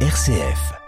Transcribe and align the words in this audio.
RCF. 0.00 0.85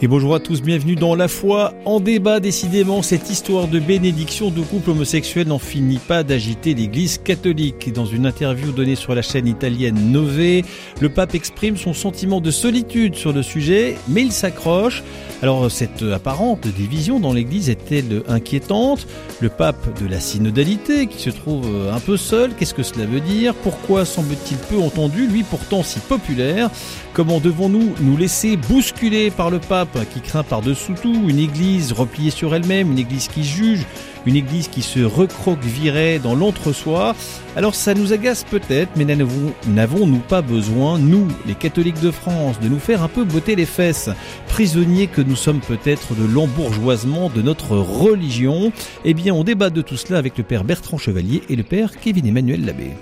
Et 0.00 0.06
bonjour 0.06 0.36
à 0.36 0.38
tous, 0.38 0.62
bienvenue 0.62 0.94
dans 0.94 1.16
La 1.16 1.26
foi 1.26 1.74
en 1.84 1.98
débat. 1.98 2.38
Décidément, 2.38 3.02
cette 3.02 3.30
histoire 3.30 3.66
de 3.66 3.80
bénédiction 3.80 4.48
de 4.48 4.60
couple 4.60 4.90
homosexuel 4.90 5.48
n'en 5.48 5.58
finit 5.58 5.98
pas 5.98 6.22
d'agiter 6.22 6.72
l'Église 6.72 7.18
catholique. 7.18 7.92
Dans 7.92 8.06
une 8.06 8.24
interview 8.24 8.70
donnée 8.70 8.94
sur 8.94 9.16
la 9.16 9.22
chaîne 9.22 9.48
italienne 9.48 10.12
Nové, 10.12 10.64
le 11.00 11.08
pape 11.08 11.34
exprime 11.34 11.76
son 11.76 11.94
sentiment 11.94 12.40
de 12.40 12.52
solitude 12.52 13.16
sur 13.16 13.32
le 13.32 13.42
sujet, 13.42 13.96
mais 14.06 14.22
il 14.22 14.30
s'accroche. 14.30 15.02
Alors, 15.42 15.68
cette 15.68 16.04
apparente 16.04 16.68
division 16.68 17.18
dans 17.18 17.32
l'Église 17.32 17.68
est-elle 17.68 18.22
inquiétante? 18.28 19.08
Le 19.40 19.48
pape 19.48 20.00
de 20.00 20.06
la 20.06 20.20
synodalité, 20.20 21.08
qui 21.08 21.20
se 21.20 21.30
trouve 21.30 21.66
un 21.92 21.98
peu 21.98 22.16
seul, 22.16 22.52
qu'est-ce 22.54 22.74
que 22.74 22.84
cela 22.84 23.04
veut 23.04 23.20
dire? 23.20 23.52
Pourquoi 23.64 24.04
semble-t-il 24.04 24.58
peu 24.58 24.80
entendu, 24.80 25.26
lui 25.26 25.42
pourtant 25.42 25.82
si 25.82 25.98
populaire? 25.98 26.70
Comment 27.14 27.40
devons-nous 27.40 27.94
nous 28.00 28.16
laisser 28.16 28.56
bousculer 28.56 29.32
par 29.32 29.50
le 29.50 29.58
pape? 29.58 29.87
Qui 30.12 30.20
craint 30.20 30.42
par-dessous 30.42 30.94
tout, 31.00 31.24
une 31.28 31.38
église 31.38 31.92
repliée 31.92 32.30
sur 32.30 32.54
elle-même, 32.54 32.92
une 32.92 32.98
église 32.98 33.28
qui 33.28 33.44
juge, 33.44 33.86
une 34.26 34.36
église 34.36 34.68
qui 34.68 34.82
se 34.82 35.00
recroquevillerait 35.00 36.18
dans 36.18 36.34
l'entre-soi. 36.34 37.14
Alors 37.56 37.74
ça 37.74 37.94
nous 37.94 38.12
agace 38.12 38.44
peut-être, 38.44 38.90
mais 38.96 39.04
n'avons-nous 39.04 40.18
pas 40.18 40.42
besoin, 40.42 40.98
nous, 40.98 41.28
les 41.46 41.54
catholiques 41.54 42.00
de 42.00 42.10
France, 42.10 42.60
de 42.60 42.68
nous 42.68 42.78
faire 42.78 43.02
un 43.02 43.08
peu 43.08 43.24
botter 43.24 43.56
les 43.56 43.66
fesses, 43.66 44.10
prisonniers 44.48 45.06
que 45.06 45.22
nous 45.22 45.36
sommes 45.36 45.60
peut-être 45.60 46.14
de 46.14 46.24
l'embourgeoisement 46.24 47.30
de 47.30 47.42
notre 47.42 47.76
religion 47.76 48.72
Eh 49.04 49.14
bien, 49.14 49.34
on 49.34 49.44
débat 49.44 49.70
de 49.70 49.82
tout 49.82 49.96
cela 49.96 50.18
avec 50.18 50.36
le 50.36 50.44
père 50.44 50.64
Bertrand 50.64 50.98
Chevalier 50.98 51.42
et 51.48 51.56
le 51.56 51.62
père 51.62 51.98
Kevin 51.98 52.26
Emmanuel 52.26 52.64
Labbé. 52.64 52.92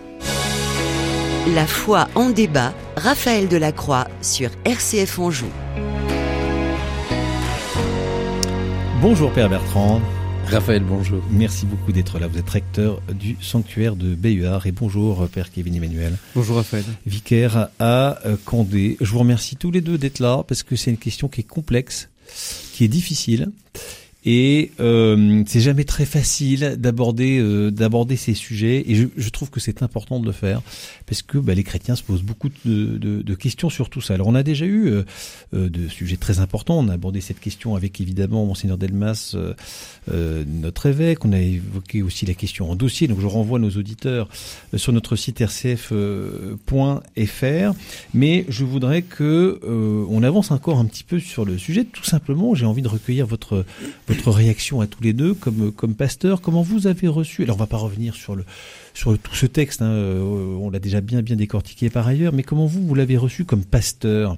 La 1.55 1.67
foi 1.67 2.09
en 2.17 2.31
débat, 2.31 2.73
Raphaël 2.97 3.47
Delacroix 3.47 4.09
sur 4.21 4.51
RCF 4.65 5.21
Anjou. 5.21 5.47
Bonjour 9.03 9.31
Père 9.31 9.51
Bertrand. 9.51 10.01
Raphaël, 10.47 10.83
bonjour. 10.83 11.23
Merci 11.31 11.67
beaucoup 11.67 11.93
d'être 11.93 12.19
là. 12.19 12.29
Vous 12.29 12.39
êtes 12.39 12.49
recteur 12.49 13.03
du 13.13 13.37
sanctuaire 13.43 13.95
de 13.95 14.15
Bayuard. 14.15 14.67
Et 14.67 14.73
bonjour 14.73 15.29
Père 15.29 15.51
Kevin 15.51 15.77
Emmanuel. 15.77 16.17
Bonjour 16.35 16.57
Raphaël. 16.57 16.85
Vicaire 17.05 17.69
à 17.79 18.19
Condé. 18.47 18.97
Je 19.01 19.11
vous 19.11 19.19
remercie 19.19 19.57
tous 19.57 19.71
les 19.71 19.83
deux 19.83 19.99
d'être 19.99 20.19
là 20.19 20.43
parce 20.49 20.63
que 20.63 20.77
c'est 20.77 20.91
une 20.91 20.97
question 20.97 21.29
qui 21.29 21.43
est 21.43 21.45
complexe, 21.45 22.09
qui 22.73 22.85
est 22.85 22.89
difficile. 22.89 23.51
Et 24.29 24.73
euh, 24.81 25.45
c'est 25.47 25.61
jamais 25.61 25.85
très 25.85 26.05
facile 26.05 26.75
d'aborder 26.79 27.39
euh, 27.39 27.71
d'aborder 27.71 28.17
ces 28.17 28.35
sujets. 28.35 28.83
Et 28.91 28.97
je, 28.97 29.07
je 29.17 29.29
trouve 29.31 29.51
que 29.51 29.61
c'est 29.61 29.85
important 29.85 30.19
de 30.19 30.27
le 30.27 30.33
faire 30.33 30.61
parce 31.07 31.23
que 31.23 31.39
bah, 31.39 31.55
les 31.55 31.63
chrétiens 31.63 31.95
se 31.95 32.03
posent 32.03 32.23
beaucoup 32.23 32.49
de, 32.49 32.99
de, 32.99 33.23
de, 33.23 33.35
questions 33.35 33.71
sur 33.71 33.89
tout 33.89 34.01
ça. 34.01 34.15
Alors 34.15 34.27
on 34.27 34.35
a 34.35 34.43
déjà 34.43 34.67
eu 34.67 34.89
euh, 34.89 35.05
euh 35.55 35.69
de 35.69 35.89
sujets 35.89 36.17
très 36.17 36.41
importants. 36.41 36.79
On 36.79 36.89
a 36.89 36.95
abordé 36.95 37.21
cette 37.21 37.41
question 37.41 37.77
avec 37.77 38.01
évidemment 38.01 38.45
monseigneur 38.45 38.79
Delmas, 38.79 39.33
euh, 39.35 39.55
euh, 40.11 40.45
notre 40.47 40.87
évêque. 40.87 41.25
On 41.25 41.33
a 41.33 41.41
évoqué 41.41 42.03
aussi 42.03 42.27
la 42.27 42.35
question 42.35 42.71
en 42.71 42.77
dossier. 42.77 43.07
Donc 43.09 43.21
je 43.21 43.27
renvoie 43.27 43.59
nos 43.59 43.71
auditeurs 43.71 44.29
sur 44.75 44.93
notre 44.93 45.17
site 45.17 45.39
rcf.fr. 45.41 45.85
Mais 48.15 48.45
je 48.49 48.65
voudrais 48.65 49.03
que 49.03 49.61
on 50.09 50.23
avance 50.23 50.51
encore 50.51 50.79
un 50.79 50.87
petit 50.87 51.05
peu 51.05 51.19
sur 51.19 51.45
le 51.45 51.59
sujet. 51.59 51.85
Tout 51.85 52.05
simplement, 52.05 52.55
j'ai 52.55 52.67
envie 52.67 52.83
de 52.83 52.89
recueillir 52.89 53.27
votre 53.27 53.65
votre 54.09 54.16
réaction 54.25 54.81
à 54.81 54.87
tous 54.87 55.03
les 55.03 55.13
deux 55.13 55.35
comme 55.35 55.73
comme 55.73 55.95
pasteur. 55.95 56.41
Comment 56.41 56.63
vous 56.63 56.87
avez 56.87 57.09
reçu 57.09 57.43
Alors 57.43 57.57
on 57.57 57.59
va 57.59 57.67
pas 57.67 57.77
revenir 57.77 58.15
sur 58.15 58.37
le 58.37 58.45
sur 58.95 59.17
tout 59.19 59.35
ce 59.35 59.47
texte. 59.47 59.83
Hein, 59.83 59.91
on 59.91 60.71
l'a 60.71 60.79
déjà 60.79 61.01
bien 61.01 61.23
bien 61.23 61.37
décortiqué 61.37 61.91
par 61.91 62.07
ailleurs. 62.07 62.33
Mais 62.33 62.43
comment 62.43 62.67
vous 62.67 62.87
vous 62.87 62.95
l'avez 62.95 63.17
reçu 63.17 63.45
comme 63.45 63.65
pasteur 63.65 64.37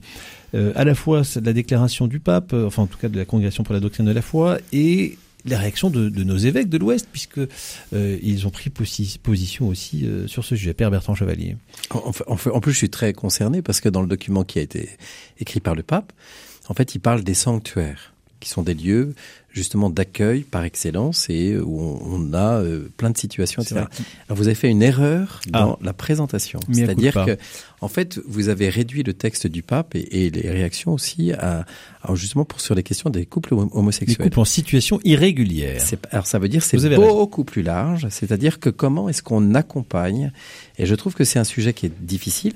euh, 0.54 0.72
À 0.74 0.84
la 0.84 0.94
fois 0.94 1.22
la 1.42 1.52
déclaration 1.52 2.06
du 2.06 2.20
pape, 2.20 2.52
enfin 2.52 2.82
en 2.82 2.86
tout 2.86 2.98
cas 2.98 3.08
de 3.08 3.18
la 3.18 3.24
congrégation 3.24 3.64
pour 3.64 3.74
la 3.74 3.80
doctrine 3.80 4.06
de 4.06 4.12
la 4.12 4.22
foi, 4.22 4.58
et 4.72 5.16
la 5.44 5.58
réaction 5.58 5.90
de, 5.90 6.08
de 6.08 6.24
nos 6.24 6.36
évêques 6.36 6.68
de 6.68 6.78
l'Ouest, 6.78 7.08
puisque 7.10 7.38
euh, 7.38 8.18
ils 8.22 8.46
ont 8.46 8.50
pris 8.50 8.70
posi 8.70 9.18
position 9.22 9.68
aussi 9.68 10.04
euh, 10.04 10.26
sur 10.26 10.44
ce 10.44 10.56
sujet. 10.56 10.74
Père 10.74 10.90
Bertrand 10.90 11.14
Chevalier. 11.14 11.56
En, 11.90 12.12
en, 12.26 12.34
en, 12.34 12.60
plus, 12.60 12.72
je 12.72 12.78
suis 12.78 12.90
très 12.90 13.12
concerné 13.12 13.62
parce 13.62 13.80
que 13.80 13.88
dans 13.88 14.02
le 14.02 14.08
document 14.08 14.44
qui 14.44 14.58
a 14.58 14.62
été 14.62 14.90
écrit 15.38 15.60
par 15.60 15.74
le 15.74 15.82
pape, 15.82 16.12
en 16.68 16.74
fait, 16.74 16.94
il 16.94 17.00
parle 17.00 17.22
des 17.22 17.34
sanctuaires 17.34 18.12
qui 18.40 18.48
sont 18.48 18.62
des 18.62 18.74
lieux 18.74 19.14
justement 19.50 19.90
d'accueil 19.90 20.42
par 20.42 20.62
excellence 20.64 21.26
et 21.28 21.56
où 21.56 21.80
on, 21.80 22.32
a 22.32 22.60
euh, 22.60 22.88
plein 22.96 23.10
de 23.10 23.18
situations, 23.18 23.62
etc. 23.62 23.86
Alors 24.28 24.36
vous 24.36 24.46
avez 24.46 24.54
fait 24.54 24.68
une 24.68 24.82
erreur 24.82 25.40
dans 25.48 25.72
ah. 25.72 25.78
la 25.82 25.92
présentation, 25.92 26.60
c'est-à-dire 26.70 27.14
que 27.24 27.36
en 27.80 27.88
fait 27.88 28.20
vous 28.26 28.48
avez 28.48 28.68
réduit 28.68 29.02
le 29.02 29.14
texte 29.14 29.46
du 29.46 29.62
pape 29.62 29.94
et, 29.94 30.26
et 30.26 30.30
les 30.30 30.48
réactions 30.50 30.92
aussi 30.92 31.32
à, 31.32 31.64
à, 32.02 32.14
justement 32.14 32.44
pour 32.44 32.60
sur 32.60 32.74
les 32.74 32.82
questions 32.82 33.10
des 33.10 33.26
couples 33.26 33.54
homosexuels. 33.54 34.16
Les 34.18 34.24
couples 34.24 34.40
en 34.40 34.44
situation 34.44 35.00
irrégulière. 35.04 35.82
Alors 36.10 36.26
ça 36.26 36.38
veut 36.38 36.48
dire 36.48 36.62
c'est 36.62 36.78
beaucoup 36.94 37.44
plus 37.44 37.62
large, 37.62 38.06
c'est-à-dire 38.10 38.60
que 38.60 38.70
comment 38.70 39.08
est-ce 39.08 39.22
qu'on 39.22 39.54
accompagne? 39.54 40.30
Et 40.78 40.86
je 40.86 40.94
trouve 40.94 41.14
que 41.14 41.24
c'est 41.24 41.38
un 41.38 41.44
sujet 41.44 41.72
qui 41.72 41.86
est 41.86 41.92
difficile. 42.00 42.54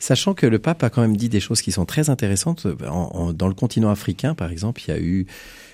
Sachant 0.00 0.34
que 0.34 0.46
le 0.46 0.58
pape 0.58 0.82
a 0.82 0.90
quand 0.90 1.02
même 1.02 1.16
dit 1.16 1.28
des 1.28 1.40
choses 1.40 1.62
qui 1.62 1.72
sont 1.72 1.84
très 1.84 2.10
intéressantes. 2.10 2.66
Dans 2.66 3.48
le 3.48 3.54
continent 3.54 3.90
africain, 3.90 4.34
par 4.34 4.50
exemple, 4.50 4.82
il 4.86 4.88
y 4.88 4.94
a 4.94 5.00
eu 5.00 5.26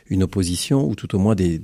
une 0.09 0.23
opposition 0.23 0.87
ou 0.89 0.95
tout 0.95 1.15
au 1.15 1.19
moins 1.19 1.35
des 1.35 1.59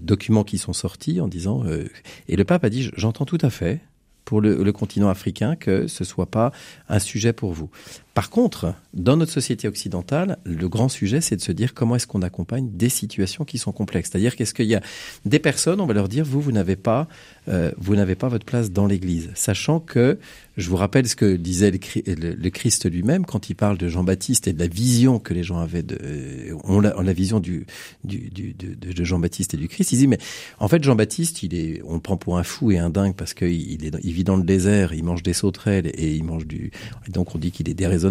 documents 0.00 0.44
qui 0.44 0.58
sont 0.58 0.72
sortis 0.72 1.20
en 1.20 1.28
disant 1.28 1.64
euh, 1.66 1.84
et 2.28 2.36
le 2.36 2.44
pape 2.44 2.64
a 2.64 2.70
dit 2.70 2.90
j'entends 2.96 3.26
tout 3.26 3.38
à 3.42 3.50
fait 3.50 3.80
pour 4.24 4.40
le, 4.40 4.62
le, 4.62 4.72
continent 4.72 5.08
africain 5.08 5.56
que 5.56 5.88
ce 5.88 6.04
soit 6.04 6.30
pas 6.30 6.52
un 6.88 7.00
sujet 7.00 7.32
pour 7.32 7.52
vous. 7.52 7.70
Par 8.14 8.28
contre, 8.28 8.74
dans 8.92 9.16
notre 9.16 9.32
société 9.32 9.66
occidentale, 9.66 10.36
le 10.44 10.68
grand 10.68 10.90
sujet, 10.90 11.22
c'est 11.22 11.36
de 11.36 11.40
se 11.40 11.52
dire 11.52 11.72
comment 11.72 11.96
est-ce 11.96 12.06
qu'on 12.06 12.20
accompagne 12.20 12.68
des 12.70 12.90
situations 12.90 13.46
qui 13.46 13.56
sont 13.56 13.72
complexes. 13.72 14.10
C'est-à-dire 14.12 14.36
qu'est-ce 14.36 14.52
qu'il 14.52 14.66
y 14.66 14.74
a? 14.74 14.82
Des 15.24 15.38
personnes, 15.38 15.80
on 15.80 15.86
va 15.86 15.94
leur 15.94 16.08
dire 16.08 16.26
vous, 16.26 16.42
vous 16.42 16.52
n'avez 16.52 16.76
pas, 16.76 17.08
euh, 17.48 17.72
vous 17.78 17.96
n'avez 17.96 18.14
pas 18.14 18.28
votre 18.28 18.44
place 18.44 18.70
dans 18.70 18.86
l'Église, 18.86 19.30
sachant 19.34 19.80
que 19.80 20.18
je 20.58 20.68
vous 20.68 20.76
rappelle 20.76 21.08
ce 21.08 21.16
que 21.16 21.36
disait 21.36 21.70
le, 21.70 22.50
Christ 22.50 22.90
lui-même 22.90 23.24
quand 23.24 23.48
il 23.48 23.54
parle 23.54 23.78
de 23.78 23.88
Jean-Baptiste 23.88 24.46
et 24.46 24.52
de 24.52 24.58
la 24.58 24.66
vision 24.66 25.18
que 25.18 25.32
les 25.32 25.42
gens 25.42 25.56
avaient 25.56 25.82
de, 25.82 25.98
euh, 26.02 26.80
la, 26.82 26.98
on 26.98 27.02
la 27.02 27.12
vision 27.14 27.40
de, 27.40 27.64
Jean-Baptiste 28.04 29.54
et 29.54 29.56
du 29.56 29.68
Christ. 29.68 29.92
Il 29.92 29.96
dit 29.96 30.06
mais 30.06 30.18
en 30.58 30.68
fait 30.68 30.84
Jean-Baptiste, 30.84 31.42
il 31.42 31.54
est, 31.54 31.80
on 31.86 31.94
le 31.94 32.00
prend 32.00 32.18
pour 32.18 32.36
un 32.36 32.42
fou 32.42 32.72
et 32.72 32.78
un 32.78 32.90
dingue 32.90 33.14
parce 33.14 33.32
qu'il 33.32 33.78
vit 33.78 34.24
dans 34.24 34.36
le 34.36 34.42
désert, 34.42 34.92
il 34.92 35.04
mange 35.04 35.22
des 35.22 35.32
sauterelles 35.32 35.90
et 35.94 36.14
il 36.14 36.24
mange 36.24 36.46
du, 36.46 36.72
donc 37.08 37.34
on 37.34 37.38
dit 37.38 37.52
qu'il 37.52 37.70
est 37.70 37.74
déraisonnable. 37.74 38.01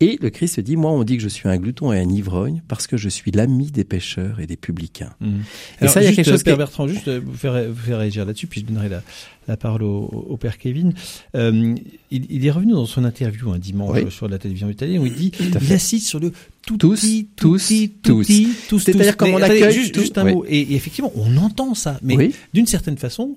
Et 0.00 0.18
le 0.20 0.30
Christ 0.30 0.60
dit 0.60 0.76
moi 0.76 0.90
on 0.90 1.04
dit 1.04 1.16
que 1.16 1.22
je 1.22 1.28
suis 1.28 1.48
un 1.48 1.56
glouton 1.56 1.92
et 1.92 1.98
un 1.98 2.08
ivrogne 2.08 2.62
parce 2.68 2.86
que 2.86 2.96
je 2.96 3.08
suis 3.08 3.30
l'ami 3.30 3.70
des 3.70 3.84
pécheurs 3.84 4.40
et 4.40 4.46
des 4.46 4.56
publicains. 4.56 5.12
Mmh. 5.20 5.26
Et 5.26 5.82
Alors, 5.82 5.94
ça 5.94 6.02
il 6.02 6.06
y 6.06 6.08
a 6.08 6.12
quelque 6.12 6.30
chose. 6.30 6.42
Père 6.42 6.54
qui... 6.54 6.58
Bertrand, 6.58 6.88
juste 6.88 7.08
vous 7.08 7.34
faire, 7.34 7.68
vous 7.68 7.80
faire 7.80 7.98
réagir 7.98 8.24
là-dessus, 8.24 8.46
puis 8.46 8.60
je 8.60 8.66
donnerai 8.66 8.88
la 8.88 9.02
la 9.48 9.56
parole 9.56 9.82
au, 9.82 10.04
au 10.28 10.36
père 10.36 10.58
Kevin. 10.58 10.92
Euh, 11.34 11.74
il, 12.10 12.26
il, 12.30 12.46
est 12.46 12.50
revenu 12.50 12.72
dans 12.72 12.86
son 12.86 13.04
interview 13.04 13.50
un 13.50 13.58
dimanche 13.58 13.98
oui. 14.04 14.10
sur 14.10 14.28
la 14.28 14.38
télévision 14.38 14.70
italienne 14.70 15.00
où 15.00 15.06
il 15.06 15.14
dit 15.14 15.32
il 15.40 15.72
assiste 15.72 16.06
sur 16.06 16.20
le 16.20 16.32
tout 16.64 16.76
tous, 16.76 17.04
tous, 17.36 17.72
tous, 18.02 18.28
tous. 18.68 18.78
C'est-à-dire 18.78 19.16
comment 19.16 19.38
on 19.38 19.42
accueille 19.42 19.72
juste, 19.72 19.98
juste 19.98 20.18
un 20.18 20.26
oui. 20.26 20.34
mot. 20.34 20.44
Et, 20.48 20.60
et, 20.60 20.74
effectivement, 20.74 21.12
on 21.16 21.36
entend 21.38 21.74
ça, 21.74 21.98
mais 22.02 22.16
oui. 22.16 22.34
d'une 22.52 22.66
certaine 22.66 22.96
façon, 22.96 23.36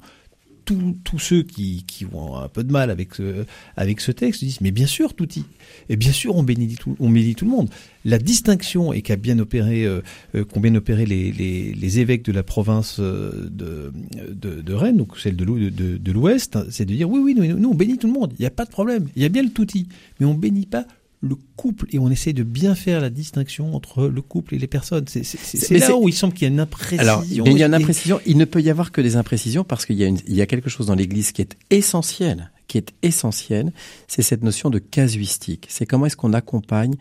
tous 0.66 1.20
ceux 1.20 1.44
qui, 1.44 1.86
ont 2.14 2.36
un 2.36 2.48
peu 2.48 2.64
de 2.64 2.72
mal 2.72 2.90
avec 2.90 3.16
ce, 3.16 3.46
avec 3.78 4.02
ce 4.02 4.12
texte 4.12 4.44
disent 4.44 4.62
mais 4.62 4.72
bien 4.72 4.88
sûr 4.88 5.14
tout 5.14 5.28
y 5.38 5.44
et 5.90 5.96
bien 5.96 6.12
sûr 6.12 6.36
on 6.36 6.44
bénit 6.44 6.76
tout 6.76 6.96
on 7.00 7.10
bénit 7.10 7.36
tout 7.36 7.46
le 7.46 7.52
monde. 7.52 7.70
La 8.04 8.20
distinction 8.20 8.94
et 8.94 9.02
qu'a 9.02 9.16
bien 9.16 9.40
opéré 9.40 9.86
euh, 9.86 10.02
qu'ont 10.34 10.60
bien 10.60 10.76
opéré 10.76 11.06
les, 11.06 11.32
les, 11.32 12.00
évêques 12.00 12.26
de 12.26 12.32
la 12.32 12.44
province 12.44 13.00
de, 13.00 13.94
de, 14.30 14.62
de 14.62 14.74
Rennes 14.74 14.98
donc 14.98 15.18
celle 15.18 15.36
de, 15.36 16.12
l'Ouest 16.12 16.58
c'est 16.70 16.86
de 16.86 16.94
dire 16.94 17.10
oui 17.10 17.20
oui 17.24 17.36
nous, 17.36 17.58
nous 17.58 17.70
on 17.70 17.76
bénit 17.76 17.98
tout 17.98 18.08
le 18.08 18.14
monde. 18.14 18.34
Il 18.38 18.42
n'y 18.42 18.48
a 18.48 18.52
pas 18.52 18.66
de 18.66 18.72
problème. 18.72 19.08
Il 19.16 19.22
y 19.22 19.26
a 19.26 19.30
bien 19.30 19.44
le 19.44 19.50
touti. 19.50 19.88
Mais 20.20 20.26
on 20.26 20.34
bénit 20.34 20.66
pas 20.66 20.86
le 21.26 21.36
couple 21.56 21.88
et 21.92 22.00
on 22.00 22.10
essaie 22.10 22.34
de 22.34 22.44
bien 22.44 22.76
faire 22.76 23.02
la 23.02 23.10
distinction 23.10 23.76
entre 23.76 24.08
le 24.08 24.22
couple 24.22 24.56
et 24.56 24.60
les 24.60 24.68
personnes. 24.68 25.06
C'est 25.08 25.78
là 25.80 25.96
où 25.96 26.08
il 26.08 26.14
semble 26.14 26.34
qu'il 26.34 26.44
y 26.44 26.46
a 26.46 26.54
une 26.54 26.60
imprécision. 26.60 27.02
Alors, 27.02 27.24
il 27.26 27.58
y 27.58 27.64
a 27.64 27.66
une 27.66 27.74
imprécision. 27.74 28.20
Il 28.26 28.38
ne 28.38 28.46
peut 28.46 28.62
y 28.62 28.70
avoir 28.70 28.92
que 28.92 29.02
des 29.02 29.16
imprécisions 29.16 29.64
parce 29.64 29.86
qu'il 29.86 29.96
y, 29.96 30.04
a 30.04 30.08
une, 30.08 30.20
il 30.28 30.36
y 30.36 30.42
a 30.42 30.46
quelque 30.46 30.70
chose 30.70 30.88
dans 30.88 30.96
l'Église 30.96 31.32
qui 31.32 31.42
est 31.42 31.58
essentiel, 31.72 32.52
qui 32.68 32.78
est 32.78 32.94
essentiel. 33.02 33.72
C'est 34.08 34.22
cette 34.22 34.44
notion 34.44 34.70
de 34.70 34.78
casuistique. 34.78 35.66
C'est 35.70 35.86
comment 35.86 36.06
est-ce 36.06 36.18
qu'on 36.18 36.34
accompagne 36.34 36.96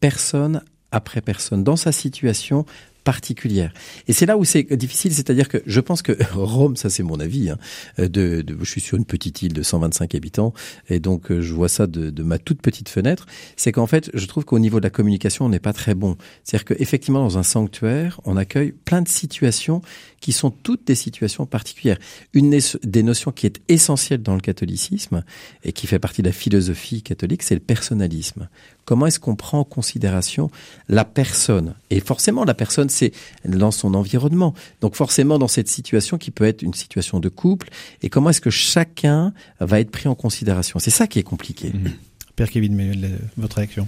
personne 0.00 0.62
après 0.90 1.20
personne 1.20 1.62
dans 1.62 1.76
sa 1.76 1.92
situation 1.92 2.64
particulière. 3.08 3.72
Et 4.06 4.12
c'est 4.12 4.26
là 4.26 4.36
où 4.36 4.44
c'est 4.44 4.70
difficile, 4.74 5.14
c'est-à-dire 5.14 5.48
que 5.48 5.62
je 5.64 5.80
pense 5.80 6.02
que 6.02 6.12
Rome, 6.34 6.76
ça 6.76 6.90
c'est 6.90 7.02
mon 7.02 7.18
avis, 7.20 7.48
hein, 7.48 7.56
de, 7.96 8.44
je 8.60 8.70
suis 8.70 8.82
sur 8.82 8.98
une 8.98 9.06
petite 9.06 9.40
île 9.40 9.54
de 9.54 9.62
125 9.62 10.14
habitants, 10.14 10.52
et 10.90 11.00
donc 11.00 11.32
je 11.32 11.54
vois 11.54 11.70
ça 11.70 11.86
de, 11.86 12.10
de 12.10 12.22
ma 12.22 12.36
toute 12.36 12.60
petite 12.60 12.90
fenêtre, 12.90 13.24
c'est 13.56 13.72
qu'en 13.72 13.86
fait, 13.86 14.10
je 14.12 14.26
trouve 14.26 14.44
qu'au 14.44 14.58
niveau 14.58 14.78
de 14.78 14.84
la 14.84 14.90
communication, 14.90 15.46
on 15.46 15.48
n'est 15.48 15.58
pas 15.58 15.72
très 15.72 15.94
bon. 15.94 16.18
C'est-à-dire 16.44 16.66
qu'effectivement, 16.66 17.20
dans 17.20 17.38
un 17.38 17.42
sanctuaire, 17.42 18.20
on 18.26 18.36
accueille 18.36 18.72
plein 18.72 19.00
de 19.00 19.08
situations 19.08 19.80
qui 20.20 20.32
sont 20.32 20.50
toutes 20.50 20.86
des 20.86 20.94
situations 20.94 21.46
particulières. 21.46 21.98
Une 22.34 22.58
des 22.82 23.02
notions 23.02 23.32
qui 23.32 23.46
est 23.46 23.62
essentielle 23.68 24.22
dans 24.22 24.34
le 24.34 24.42
catholicisme 24.42 25.24
et 25.64 25.72
qui 25.72 25.86
fait 25.86 25.98
partie 25.98 26.20
de 26.20 26.26
la 26.26 26.32
philosophie 26.32 27.02
catholique, 27.02 27.42
c'est 27.42 27.54
le 27.54 27.60
personnalisme. 27.60 28.48
Comment 28.88 29.04
est-ce 29.04 29.20
qu'on 29.20 29.36
prend 29.36 29.58
en 29.58 29.64
considération 29.64 30.50
la 30.88 31.04
personne? 31.04 31.74
Et 31.90 32.00
forcément, 32.00 32.44
la 32.44 32.54
personne, 32.54 32.88
c'est 32.88 33.12
dans 33.44 33.70
son 33.70 33.92
environnement. 33.92 34.54
Donc 34.80 34.94
forcément, 34.94 35.38
dans 35.38 35.46
cette 35.46 35.68
situation 35.68 36.16
qui 36.16 36.30
peut 36.30 36.44
être 36.44 36.62
une 36.62 36.72
situation 36.72 37.20
de 37.20 37.28
couple, 37.28 37.68
et 38.00 38.08
comment 38.08 38.30
est-ce 38.30 38.40
que 38.40 38.48
chacun 38.48 39.34
va 39.60 39.80
être 39.80 39.90
pris 39.90 40.08
en 40.08 40.14
considération? 40.14 40.78
C'est 40.78 40.88
ça 40.88 41.06
qui 41.06 41.18
est 41.18 41.22
compliqué. 41.22 41.68
Mmh. 41.68 41.90
Père 42.36 42.48
Kevin, 42.48 43.06
votre 43.36 43.56
réaction? 43.56 43.86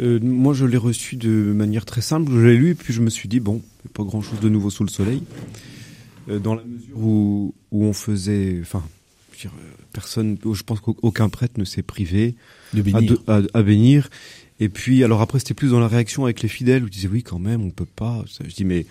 Euh, 0.00 0.18
moi, 0.22 0.54
je 0.54 0.64
l'ai 0.64 0.78
reçu 0.78 1.16
de 1.16 1.28
manière 1.28 1.84
très 1.84 2.00
simple. 2.00 2.32
Je 2.32 2.38
l'ai 2.38 2.56
lu 2.56 2.70
et 2.70 2.74
puis 2.74 2.94
je 2.94 3.02
me 3.02 3.10
suis 3.10 3.28
dit 3.28 3.40
bon, 3.40 3.60
pas 3.92 4.04
grand 4.04 4.22
chose 4.22 4.40
de 4.40 4.48
nouveau 4.48 4.70
sous 4.70 4.84
le 4.84 4.90
soleil. 4.90 5.22
Euh, 6.30 6.38
dans 6.38 6.54
la 6.54 6.64
mesure 6.64 6.96
où, 6.96 7.54
où 7.72 7.84
on 7.84 7.92
faisait, 7.92 8.56
enfin, 8.62 8.82
dire, 9.38 9.52
euh, 9.58 9.70
personne, 9.92 10.36
je 10.52 10.62
pense 10.62 10.80
qu'aucun 10.80 11.28
prêtre 11.28 11.58
ne 11.58 11.64
s'est 11.64 11.82
privé 11.82 12.34
de 12.74 12.82
bénir. 12.82 13.18
À, 13.26 13.40
à, 13.54 13.62
bénir. 13.62 14.08
Et 14.60 14.68
puis, 14.68 15.04
alors 15.04 15.20
après, 15.20 15.38
c'était 15.38 15.54
plus 15.54 15.70
dans 15.70 15.80
la 15.80 15.88
réaction 15.88 16.24
avec 16.24 16.42
les 16.42 16.48
fidèles 16.48 16.82
où 16.84 16.86
ils 16.86 16.90
disaient 16.92 17.08
oui, 17.08 17.22
quand 17.22 17.38
même, 17.38 17.62
on 17.62 17.70
peut 17.70 17.86
pas. 17.86 18.24
Je 18.44 18.54
dis 18.54 18.64
mais 18.64 18.86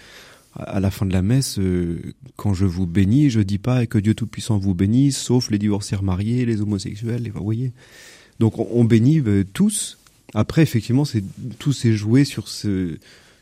à 0.56 0.80
la 0.80 0.90
fin 0.90 1.06
de 1.06 1.14
la 1.14 1.22
messe, 1.22 1.60
euh, 1.60 2.00
quand 2.36 2.54
je 2.54 2.66
vous 2.66 2.88
bénis, 2.88 3.30
je 3.30 3.42
dis 3.42 3.60
pas 3.60 3.86
que 3.86 3.98
Dieu 3.98 4.16
Tout-Puissant 4.16 4.58
vous 4.58 4.74
bénisse, 4.74 5.18
sauf 5.18 5.52
les 5.52 5.60
divorcières 5.60 6.04
mariés, 6.04 6.46
les 6.46 6.62
homosexuels, 6.62 7.24
les, 7.24 7.30
vous 7.30 7.44
voyez. 7.44 7.74
Donc 8.40 8.58
on, 8.58 8.68
on 8.72 8.84
bénit 8.84 9.22
tous. 9.54 9.98
Après, 10.34 10.62
effectivement, 10.62 11.06
c'est 11.06 11.24
tout 11.60 11.74
s'est 11.74 11.94
joué 11.94 12.26
sur 12.26 12.48
ce 12.48 12.98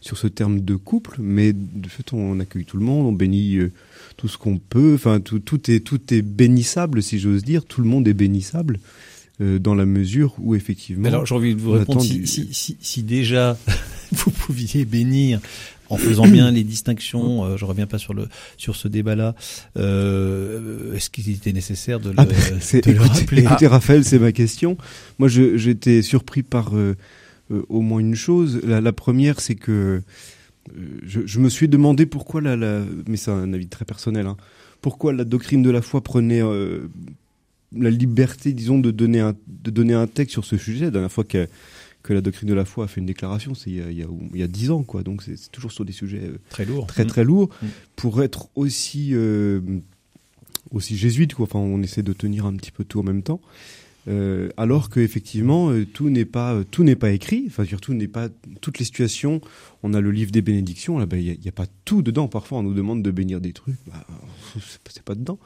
sur 0.05 0.19
ce 0.19 0.27
terme 0.27 0.61
de 0.61 0.75
couple, 0.75 1.15
mais 1.19 1.51
de 1.51 1.89
fait, 1.89 2.13
on 2.13 2.39
accueille 2.39 2.63
tout 2.63 2.77
le 2.77 2.85
monde, 2.85 3.07
on 3.07 3.11
bénit 3.11 3.55
euh, 3.55 3.71
tout 4.17 4.27
ce 4.27 4.37
qu'on 4.37 4.59
peut. 4.59 4.93
Enfin, 4.93 5.19
tout, 5.19 5.39
tout 5.39 5.71
est 5.71 5.79
tout 5.79 6.13
est 6.13 6.21
bénissable, 6.21 7.01
si 7.01 7.17
j'ose 7.17 7.43
dire. 7.43 7.65
Tout 7.65 7.81
le 7.81 7.87
monde 7.87 8.07
est 8.07 8.13
bénissable. 8.13 8.79
Euh, 9.41 9.59
dans 9.59 9.75
la 9.75 9.85
mesure 9.85 10.33
où 10.39 10.55
effectivement. 10.55 11.09
alors 11.09 11.25
j'ai 11.25 11.35
envie 11.35 11.55
de 11.55 11.59
vous 11.59 11.71
répondre 11.71 12.01
si, 12.01 12.25
si, 12.25 12.47
si, 12.53 12.77
si, 12.79 13.03
déjà 13.03 13.57
vous 14.13 14.31
pouviez 14.31 14.85
bénir 14.85 15.41
en 15.89 15.97
faisant 15.97 16.25
bien 16.25 16.51
les 16.51 16.63
distinctions, 16.63 17.43
euh, 17.43 17.57
je 17.57 17.65
reviens 17.65 17.85
pas 17.85 17.97
sur 17.97 18.13
le 18.13 18.27
sur 18.57 18.77
ce 18.77 18.87
débat-là. 18.87 19.35
Euh, 19.77 20.95
Est-ce 20.95 21.09
qu'il 21.09 21.29
était 21.29 21.51
nécessaire 21.51 21.99
de 21.99 22.11
le, 22.11 22.15
ah 22.17 22.25
ben, 22.25 22.35
de 22.35 22.77
écoutez, 22.77 22.93
le 22.93 23.01
rappeler? 23.01 23.43
Écoutez, 23.43 23.67
Raphaël, 23.67 24.05
c'est 24.05 24.19
ma 24.19 24.31
question. 24.31 24.77
Moi, 25.19 25.27
j'étais 25.27 26.01
surpris 26.01 26.43
par 26.43 26.75
euh, 26.75 26.95
au 27.49 27.81
moins 27.81 27.99
une 27.99 28.15
chose. 28.15 28.61
La, 28.63 28.81
la 28.81 28.93
première, 28.93 29.39
c'est 29.39 29.55
que 29.55 30.01
euh, 30.75 30.99
je, 31.03 31.21
je, 31.25 31.39
me 31.39 31.49
suis 31.49 31.67
demandé 31.67 32.05
pourquoi 32.05 32.41
la, 32.41 32.55
la 32.55 32.83
mais 33.07 33.17
c'est 33.17 33.31
un 33.31 33.53
avis 33.53 33.67
très 33.67 33.85
personnel, 33.85 34.25
hein, 34.25 34.37
pourquoi 34.81 35.13
la 35.13 35.23
doctrine 35.23 35.61
de 35.61 35.69
la 35.69 35.81
foi 35.81 36.01
prenait 36.01 36.41
euh, 36.41 36.87
la 37.75 37.89
liberté, 37.89 38.53
disons, 38.53 38.79
de 38.79 38.91
donner 38.91 39.19
un 39.19 39.35
de 39.47 39.71
donner 39.71 39.93
un 39.93 40.07
texte 40.07 40.33
sur 40.33 40.45
ce 40.45 40.57
sujet. 40.57 40.85
La 40.85 40.91
dernière 40.91 41.11
fois 41.11 41.23
que 41.23 41.47
que 42.03 42.13
la 42.13 42.21
doctrine 42.21 42.47
de 42.47 42.53
la 42.53 42.65
foi 42.65 42.85
a 42.85 42.87
fait 42.87 42.99
une 42.99 43.07
déclaration, 43.07 43.55
c'est 43.55 43.69
il 43.69 43.77
y 43.77 43.81
a 43.81 43.89
il 43.89 43.97
y 43.97 44.03
a, 44.03 44.07
il 44.33 44.39
y 44.39 44.43
a 44.43 44.47
dix 44.47 44.71
ans, 44.71 44.83
quoi. 44.83 45.03
Donc 45.03 45.23
c'est 45.23 45.51
toujours 45.51 45.71
sur 45.71 45.85
des 45.85 45.93
sujets 45.93 46.23
euh, 46.23 46.37
très 46.49 46.65
lourds, 46.65 46.87
très 46.87 47.05
très 47.05 47.23
lourds, 47.23 47.49
mmh. 47.61 47.67
pour 47.95 48.23
être 48.23 48.49
aussi 48.55 49.09
euh, 49.13 49.59
aussi 50.71 50.97
jésuite, 50.97 51.33
quoi. 51.33 51.45
Enfin, 51.45 51.59
on 51.59 51.81
essaie 51.81 52.03
de 52.03 52.13
tenir 52.13 52.45
un 52.45 52.55
petit 52.55 52.71
peu 52.71 52.83
tout 52.83 52.99
en 52.99 53.03
même 53.03 53.23
temps. 53.23 53.41
Euh, 54.07 54.49
alors 54.55 54.89
que 54.89 54.99
effectivement 54.99 55.71
euh, 55.71 55.83
tout 55.83 56.11
n'est 56.11 56.25
pas 56.25 56.53
euh, 56.53 56.63
tout 56.69 56.83
n'est 56.83 56.95
pas 56.95 57.11
écrit. 57.11 57.45
Enfin 57.47 57.65
surtout 57.65 57.93
n'est 57.93 58.07
pas 58.07 58.29
toutes 58.61 58.77
les 58.79 58.85
situations. 58.85 59.41
On 59.83 59.93
a 59.93 60.01
le 60.01 60.11
livre 60.11 60.31
des 60.31 60.41
bénédictions 60.41 60.99
là 60.99 61.07
il 61.13 61.39
n'y 61.39 61.47
a, 61.47 61.51
pas 61.51 61.65
tout 61.85 62.01
dedans. 62.01 62.27
Parfois 62.27 62.59
on 62.59 62.63
nous 62.63 62.73
demande 62.73 63.01
de 63.01 63.11
bénir 63.11 63.41
des 63.41 63.53
trucs. 63.53 63.77
Bah, 63.87 64.05
c'est 64.89 65.03
pas 65.03 65.15
dedans. 65.15 65.39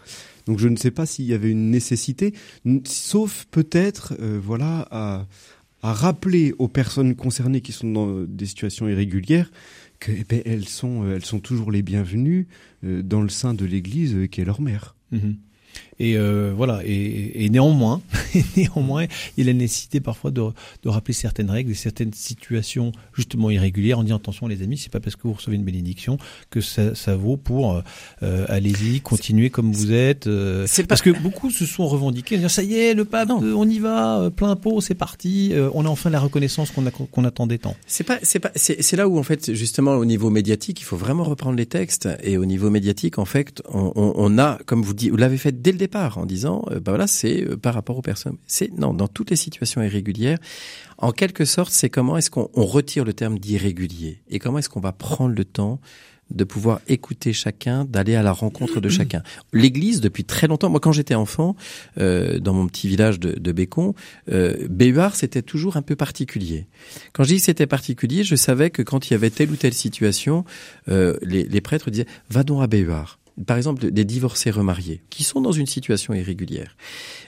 Donc 0.45 0.59
je 0.59 0.67
ne 0.67 0.75
sais 0.75 0.91
pas 0.91 1.05
s'il 1.05 1.25
y 1.25 1.33
avait 1.33 1.51
une 1.51 1.71
nécessité. 1.71 2.33
Sauf 2.85 3.45
peut-être 3.49 4.17
voilà 4.19 4.87
à, 4.91 5.25
rappeler 5.81 6.53
aux 6.57 6.67
personnes 6.67 7.15
concernées 7.15 7.61
qui 7.61 7.71
sont 7.71 7.89
dans 7.89 8.23
des 8.23 8.45
situations 8.45 8.89
irrégulières 8.89 9.49
que 9.99 10.11
eh 10.11 10.25
ben, 10.27 10.61
sont 10.65 11.09
elles 11.09 11.23
sont 11.23 11.39
toujours 11.39 11.71
les 11.71 11.81
bienvenues 11.81 12.47
dans 12.83 13.21
le 13.21 13.29
sein 13.29 13.53
de 13.53 13.63
l'Église 13.63 14.27
qui 14.29 14.41
est 14.41 14.45
leur 14.45 14.59
mère. 14.59 14.95
Mmh. 15.11 15.31
Et 15.99 16.17
euh, 16.17 16.53
voilà. 16.55 16.81
Et, 16.85 17.45
et 17.45 17.49
néanmoins, 17.49 18.01
néanmoins, 18.57 19.05
il 19.37 19.45
y 19.45 19.49
a 19.49 19.51
la 19.51 19.57
nécessité 19.57 19.99
parfois 19.99 20.31
de, 20.31 20.41
de 20.83 20.89
rappeler 20.89 21.13
certaines 21.13 21.49
règles 21.49 21.71
et 21.71 21.75
certaines 21.75 22.13
situations 22.13 22.91
justement 23.13 23.49
irrégulières 23.49 23.99
en 23.99 24.03
disant 24.03 24.17
attention 24.17 24.47
les 24.47 24.61
amis, 24.61 24.77
c'est 24.77 24.91
pas 24.91 24.99
parce 24.99 25.15
que 25.15 25.23
vous 25.23 25.33
recevez 25.33 25.55
une 25.55 25.63
bénédiction 25.63 26.17
que 26.49 26.61
ça, 26.61 26.95
ça 26.95 27.15
vaut 27.15 27.37
pour 27.37 27.81
euh, 28.23 28.45
allez-y, 28.47 29.01
continuez 29.01 29.49
comme 29.49 29.71
vous 29.71 29.91
êtes. 29.91 30.27
Euh, 30.27 30.67
parce 30.87 31.01
que 31.01 31.09
beaucoup 31.09 31.49
se 31.51 31.65
sont 31.65 31.87
revendiqués, 31.87 32.37
dire 32.37 32.51
ça 32.51 32.63
y 32.63 32.75
est, 32.75 32.93
le 32.93 33.05
pape, 33.05 33.29
non. 33.29 33.41
on 33.41 33.67
y 33.67 33.79
va, 33.79 34.19
euh, 34.19 34.29
plein 34.29 34.55
pot, 34.55 34.81
c'est 34.81 34.95
parti, 34.95 35.49
euh, 35.53 35.69
on 35.73 35.85
a 35.85 35.89
enfin 35.89 36.09
la 36.09 36.19
reconnaissance 36.19 36.71
qu'on 36.71 36.83
qu'on 36.89 37.23
attendait 37.23 37.57
tant. 37.57 37.75
C'est 37.87 38.03
pas, 38.03 38.19
c'est 38.23 38.39
pas, 38.39 38.51
c'est 38.55 38.95
là 38.95 39.07
où 39.07 39.17
en 39.17 39.23
fait 39.23 39.53
justement 39.53 39.95
au 39.95 40.05
niveau 40.05 40.29
médiatique, 40.29 40.81
il 40.81 40.83
faut 40.83 40.97
vraiment 40.97 41.23
reprendre 41.23 41.55
les 41.55 41.65
textes 41.65 42.07
et 42.23 42.37
au 42.37 42.45
niveau 42.45 42.69
médiatique, 42.69 43.19
en 43.19 43.25
fait, 43.25 43.61
on, 43.69 43.91
on, 43.95 44.13
on 44.15 44.37
a, 44.37 44.57
comme 44.65 44.81
vous 44.81 44.93
dites, 44.93 45.11
vous 45.11 45.17
l'avez 45.17 45.37
fait 45.37 45.61
dès 45.61 45.68
le 45.71 45.77
départ 45.77 46.17
en 46.17 46.25
disant 46.25 46.65
bah 46.69 46.91
voilà 46.91 47.07
c'est 47.07 47.43
euh, 47.43 47.57
par 47.57 47.73
rapport 47.73 47.97
aux 47.97 48.01
personnes 48.01 48.37
c'est 48.47 48.71
non 48.77 48.93
dans 48.93 49.07
toutes 49.07 49.29
les 49.29 49.35
situations 49.35 49.81
irrégulières 49.81 50.37
en 50.97 51.11
quelque 51.11 51.45
sorte 51.45 51.71
c'est 51.71 51.89
comment 51.89 52.17
est-ce 52.17 52.31
qu'on 52.31 52.49
retire 52.53 53.05
le 53.05 53.13
terme 53.13 53.39
d'irrégulier 53.39 54.21
et 54.29 54.39
comment 54.39 54.59
est-ce 54.59 54.69
qu'on 54.69 54.79
va 54.79 54.91
prendre 54.91 55.35
le 55.35 55.45
temps 55.45 55.79
de 56.31 56.43
pouvoir 56.43 56.79
écouter 56.87 57.33
chacun, 57.33 57.85
d'aller 57.85 58.15
à 58.15 58.23
la 58.23 58.31
rencontre 58.31 58.79
de 58.79 58.89
chacun. 58.89 59.23
L'Église, 59.53 60.01
depuis 60.01 60.23
très 60.23 60.47
longtemps, 60.47 60.69
moi 60.69 60.79
quand 60.79 60.91
j'étais 60.91 61.15
enfant, 61.15 61.55
euh, 61.97 62.39
dans 62.39 62.53
mon 62.53 62.67
petit 62.67 62.87
village 62.87 63.19
de, 63.19 63.31
de 63.31 63.51
Bécon, 63.51 63.95
euh, 64.31 64.67
Béhuard 64.69 65.15
c'était 65.15 65.41
toujours 65.41 65.77
un 65.77 65.81
peu 65.81 65.95
particulier. 65.95 66.67
Quand 67.13 67.23
je 67.23 67.29
dis 67.29 67.37
que 67.37 67.43
c'était 67.43 67.67
particulier, 67.67 68.23
je 68.23 68.35
savais 68.35 68.69
que 68.69 68.81
quand 68.81 69.09
il 69.09 69.13
y 69.13 69.15
avait 69.15 69.29
telle 69.29 69.51
ou 69.51 69.55
telle 69.55 69.73
situation, 69.73 70.45
euh, 70.87 71.17
les, 71.21 71.43
les 71.43 71.61
prêtres 71.61 71.89
disaient 71.89 72.07
«va 72.29 72.43
donc 72.43 72.61
à 72.61 72.67
Béhuard» 72.67 73.19
par 73.45 73.57
exemple, 73.57 73.91
des 73.91 74.05
divorcés 74.05 74.51
remariés 74.51 75.01
qui 75.09 75.23
sont 75.23 75.41
dans 75.41 75.51
une 75.51 75.65
situation 75.65 76.13
irrégulière, 76.13 76.75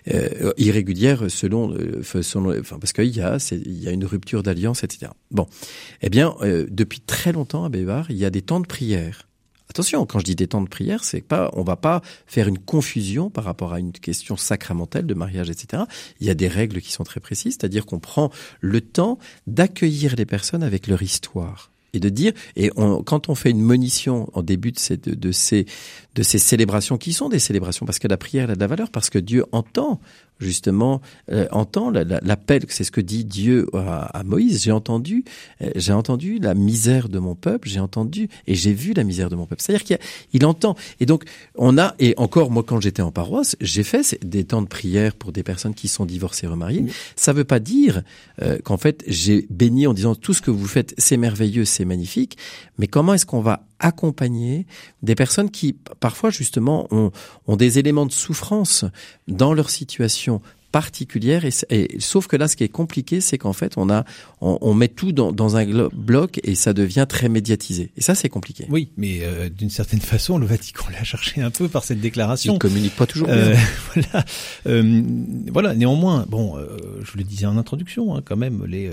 euh, 0.10 0.52
irrégulière 0.58 1.30
selon, 1.30 1.72
euh, 1.74 2.02
selon 2.04 2.60
enfin 2.60 2.80
parce 2.80 2.94
qu'il 2.94 3.16
y 3.16 3.22
a, 3.22 3.38
il 3.52 3.82
y 3.82 3.88
a 3.88 3.92
une 3.92 4.06
rupture 4.06 4.44
d'alliance, 4.44 4.84
etc. 4.84 5.12
Bon, 5.32 5.48
eh 6.02 6.10
bien, 6.10 6.36
euh, 6.42 6.68
depuis 6.70 7.00
très 7.00 7.32
longtemps 7.32 7.64
à 7.64 7.70
Bévar, 7.70 8.12
il 8.12 8.18
y 8.18 8.26
a 8.26 8.30
des 8.30 8.42
temps 8.42 8.60
de 8.60 8.68
prière. 8.68 9.28
Attention, 9.70 10.06
quand 10.06 10.20
je 10.20 10.26
dis 10.26 10.36
des 10.36 10.48
temps 10.48 10.62
de 10.62 10.68
prière, 10.68 11.06
c'est 11.06 11.22
pas, 11.22 11.50
on 11.54 11.64
va 11.64 11.78
pas 11.78 12.02
faire 12.28 12.50
une 12.50 12.60
confusion 12.60 13.30
par 13.30 13.46
rapport 13.46 13.72
à 13.72 13.80
une 13.80 13.94
question 13.94 14.36
sacramentelle 14.36 15.06
de 15.06 15.14
mariage, 15.14 15.50
etc. 15.50 15.84
Il 16.20 16.28
y 16.28 16.30
a 16.30 16.34
des 16.34 16.50
règles 16.50 16.82
qui 16.82 16.92
sont 16.92 17.06
très 17.06 17.22
précises, 17.22 17.58
c'est-à-dire 17.58 17.86
qu'on 17.86 18.00
prend 18.00 18.32
le 18.60 18.82
temps 18.82 19.18
d'accueillir 19.48 20.16
les 20.18 20.26
personnes 20.26 20.64
avec 20.64 20.88
leur 20.88 21.02
histoire 21.02 21.72
et 21.94 22.00
de 22.00 22.10
dire 22.10 22.34
et 22.56 22.72
on, 22.76 23.04
quand 23.04 23.30
on 23.30 23.36
fait 23.36 23.52
une 23.52 23.62
monition 23.62 24.30
en 24.34 24.44
début 24.44 24.72
de 24.72 24.80
ces 24.80 24.98
de, 24.98 25.14
de, 25.14 25.32
ces 25.32 25.66
de 26.16 26.24
ces 26.24 26.40
célébrations 26.40 26.98
qui 26.98 27.14
sont 27.14 27.30
des 27.30 27.40
célébrations 27.40 27.86
parce 27.86 28.00
que 28.00 28.08
la 28.08 28.18
prière 28.18 28.50
a 28.50 28.56
de 28.56 28.60
la 28.60 28.68
valeur 28.68 28.90
parce 28.90 29.10
que 29.10 29.20
Dieu 29.20 29.46
entend 29.52 30.00
justement 30.42 31.02
euh, 31.32 31.48
entend 31.52 31.92
l'appel 31.92 32.64
c'est 32.68 32.84
ce 32.84 32.92
que 32.92 33.02
dit 33.02 33.24
Dieu 33.24 33.68
à, 33.74 34.20
à 34.20 34.24
Moïse. 34.24 34.64
J'ai 34.64 34.72
entendu 34.72 35.24
euh, 35.62 35.70
j'ai 35.76 35.94
entendu 35.94 36.40
la 36.40 36.54
misère 36.54 37.10
de 37.10 37.20
mon 37.20 37.36
peuple 37.36 37.70
j'ai 37.70 37.80
entendu 37.80 38.28
et 38.48 38.56
j'ai 38.56 38.74
vu 38.74 38.94
la 38.94 39.04
misère 39.04 39.30
de 39.30 39.36
mon 39.36 39.46
peuple. 39.46 39.62
C'est-à-dire 39.62 39.84
qu'il 39.84 40.00
il 40.34 40.46
entend. 40.46 40.76
Et 41.00 41.06
donc 41.06 41.24
on 41.56 41.78
a 41.78 41.96
et 42.00 42.14
encore 42.18 42.52
moi 42.52 42.64
quand 42.64 42.82
j'étais 42.82 43.02
en 43.02 43.12
paroisse 43.12 43.56
j'ai 43.62 43.84
fait 43.84 44.18
des 44.26 44.44
temps 44.44 44.62
de 44.62 44.68
prière 44.68 45.16
pour 45.16 45.32
des 45.32 45.44
personnes 45.44 45.76
qui 45.76 45.88
sont 45.88 46.06
divorcées 46.06 46.48
remariées. 46.48 46.86
Ça 47.16 47.34
veut 47.34 47.44
pas 47.44 47.60
dire 47.60 48.02
euh, 48.42 48.58
qu'en 48.64 48.78
fait 48.78 49.04
j'ai 49.08 49.46
béni 49.50 49.88
en 49.88 49.94
disant 49.94 50.16
tout 50.16 50.34
ce 50.34 50.42
que 50.42 50.52
vous 50.52 50.68
faites 50.68 50.94
c'est 50.98 51.18
merveilleux 51.18 51.66
c'est 51.66 51.81
magnifique 51.86 52.38
mais 52.78 52.88
comment 52.88 53.14
est-ce 53.14 53.26
qu'on 53.26 53.42
va 53.42 53.66
accompagner 53.80 54.66
des 55.02 55.16
personnes 55.16 55.50
qui 55.50 55.74
parfois 56.00 56.30
justement 56.30 56.88
ont, 56.92 57.12
ont 57.48 57.56
des 57.56 57.80
éléments 57.80 58.06
de 58.06 58.12
souffrance 58.12 58.86
dans 59.28 59.54
leur 59.54 59.70
situation 59.70 60.42
particulière 60.72 61.46
et, 61.46 61.52
et 61.70 62.00
sauf 62.00 62.28
que 62.28 62.36
là 62.36 62.48
ce 62.48 62.56
qui 62.56 62.64
est 62.64 62.70
compliqué 62.70 63.22
c'est 63.22 63.38
qu'en 63.38 63.54
fait 63.54 63.74
on 63.78 63.90
a 63.90 64.06
on, 64.40 64.58
on 64.62 64.74
met 64.74 64.88
tout 64.88 65.12
dans, 65.12 65.32
dans, 65.32 65.58
un 65.58 65.90
bloc 65.94 66.40
et 66.44 66.56
ça 66.56 66.74
devient 66.74 67.06
très 67.08 67.30
médiatisé. 67.30 67.92
Et 67.98 68.02
ça 68.02 68.16
c'est 68.16 68.30
compliqué. 68.30 68.66
Oui 68.70 68.90
mais 68.98 69.20
euh, 69.22 69.50
d'une 69.50 69.70
certaine 69.70 70.00
façon 70.00 70.38
le 70.38 70.46
Vatican 70.46 70.86
l'a 70.92 71.04
cherché 71.04 71.42
un 71.42 71.52
peu 71.52 71.68
par 71.68 71.84
cette 71.84 72.00
déclaration. 72.00 72.54
Il 72.56 72.60
communique 72.60 72.96
pas 72.96 73.06
toujours 73.06 73.28
bien. 73.28 73.38
Euh, 73.38 73.56
voilà. 73.94 74.26
Euh, 74.68 75.04
voilà. 75.52 75.76
Néanmoins 75.76 76.26
bon 76.30 76.56
je 77.04 77.18
le 77.18 77.24
disais 77.24 77.46
en 77.46 77.58
introduction 77.58 78.16
hein, 78.16 78.22
quand 78.24 78.38
même 78.38 78.66
les 78.66 78.90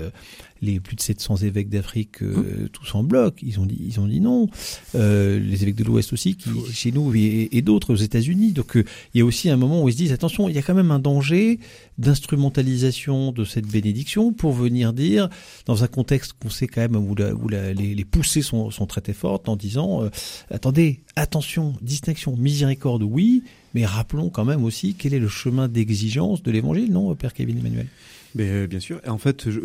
les 0.61 0.79
plus 0.79 0.95
de 0.95 1.01
700 1.01 1.37
évêques 1.37 1.69
d'Afrique 1.69 2.21
euh, 2.21 2.65
mmh. 2.65 2.69
tous 2.69 2.95
en 2.95 3.03
bloc. 3.03 3.39
Ils 3.41 3.59
ont 3.59 3.65
dit, 3.65 3.77
ils 3.79 3.99
ont 3.99 4.07
dit 4.07 4.19
non. 4.19 4.47
Euh, 4.95 5.39
les 5.39 5.63
évêques 5.63 5.75
de 5.75 5.83
l'Ouest 5.83 6.13
aussi, 6.13 6.35
qui 6.35 6.49
chez 6.71 6.91
nous 6.91 7.13
et, 7.15 7.49
et 7.51 7.61
d'autres 7.61 7.93
aux 7.93 7.97
États-Unis. 7.97 8.51
Donc 8.51 8.75
euh, 8.75 8.83
il 9.13 9.19
y 9.19 9.21
a 9.21 9.25
aussi 9.25 9.49
un 9.49 9.57
moment 9.57 9.83
où 9.83 9.89
ils 9.89 9.93
se 9.93 9.97
disent 9.97 10.11
attention, 10.11 10.49
il 10.49 10.55
y 10.55 10.57
a 10.57 10.61
quand 10.61 10.73
même 10.73 10.91
un 10.91 10.99
danger 10.99 11.59
d'instrumentalisation 11.97 13.31
de 13.31 13.45
cette 13.45 13.67
bénédiction 13.67 14.33
pour 14.33 14.53
venir 14.53 14.93
dire 14.93 15.29
dans 15.65 15.83
un 15.83 15.87
contexte 15.87 16.33
qu'on 16.33 16.49
sait 16.49 16.67
quand 16.67 16.81
même 16.81 16.95
où, 16.95 17.13
où 17.13 17.49
les, 17.49 17.73
les, 17.73 18.05
poussées 18.05 18.41
sont, 18.41 18.71
sont 18.71 18.85
très 18.85 19.01
très 19.01 19.13
fortes 19.13 19.49
en 19.49 19.55
disant 19.55 20.09
attendez 20.49 21.01
attention 21.17 21.75
distinction 21.81 22.37
miséricorde 22.37 23.03
oui 23.03 23.43
mais 23.73 23.85
rappelons 23.85 24.29
quand 24.29 24.45
même 24.45 24.63
aussi 24.63 24.95
quel 24.97 25.13
est 25.13 25.19
le 25.19 25.27
chemin 25.27 25.67
d'exigence 25.67 26.41
de 26.41 26.51
l'Évangile 26.51 26.91
non 26.91 27.13
Père 27.15 27.33
Kevin 27.33 27.59
Emmanuel? 27.59 27.87
Mais 28.33 28.67
bien 28.67 28.79
sûr 28.79 29.01
et 29.05 29.09
en 29.09 29.17
fait 29.17 29.49
je, 29.49 29.59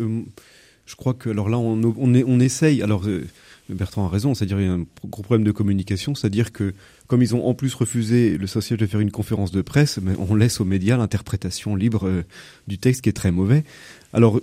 je 0.85 0.95
crois 0.95 1.13
que 1.13 1.29
alors 1.29 1.49
là 1.49 1.57
on, 1.57 1.81
on, 1.97 2.39
essaye. 2.39 2.81
Alors 2.81 3.07
euh, 3.07 3.25
Bertrand 3.69 4.05
a 4.05 4.09
raison 4.09 4.33
c'est-à-dire 4.33 4.59
il 4.59 4.65
y 4.65 4.69
a 4.69 4.73
un 4.73 4.85
gros 5.09 5.23
problème 5.23 5.43
de 5.43 5.51
communication 5.51 6.13
c'est-à-dire 6.13 6.51
que 6.51 6.73
comme 7.07 7.21
ils 7.21 7.35
ont 7.35 7.45
en 7.45 7.53
plus 7.53 7.73
refusé 7.73 8.37
le 8.37 8.47
social 8.47 8.77
de 8.77 8.85
faire 8.85 8.99
une 8.99 9.11
conférence 9.11 9.51
de 9.51 9.61
presse 9.61 9.99
mais 10.01 10.13
on 10.17 10.35
laisse 10.35 10.61
aux 10.61 10.65
médias 10.65 10.97
l'interprétation 10.97 11.75
libre 11.75 12.07
euh, 12.07 12.23
du 12.67 12.77
texte 12.77 13.01
qui 13.01 13.09
est 13.09 13.13
très 13.13 13.31
mauvais. 13.31 13.63
Alors 14.13 14.37
euh, 14.37 14.41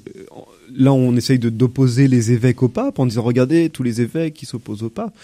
là 0.74 0.92
on 0.92 1.14
essaye 1.16 1.38
d'opposer 1.38 2.08
les 2.08 2.32
évêques 2.32 2.62
au 2.62 2.68
pape 2.68 2.98
en 2.98 3.06
disant 3.06 3.22
regardez 3.22 3.70
tous 3.70 3.82
les 3.82 4.00
évêques 4.00 4.34
qui 4.34 4.46
s'opposent 4.46 4.82
au 4.82 4.90
pape. 4.90 5.14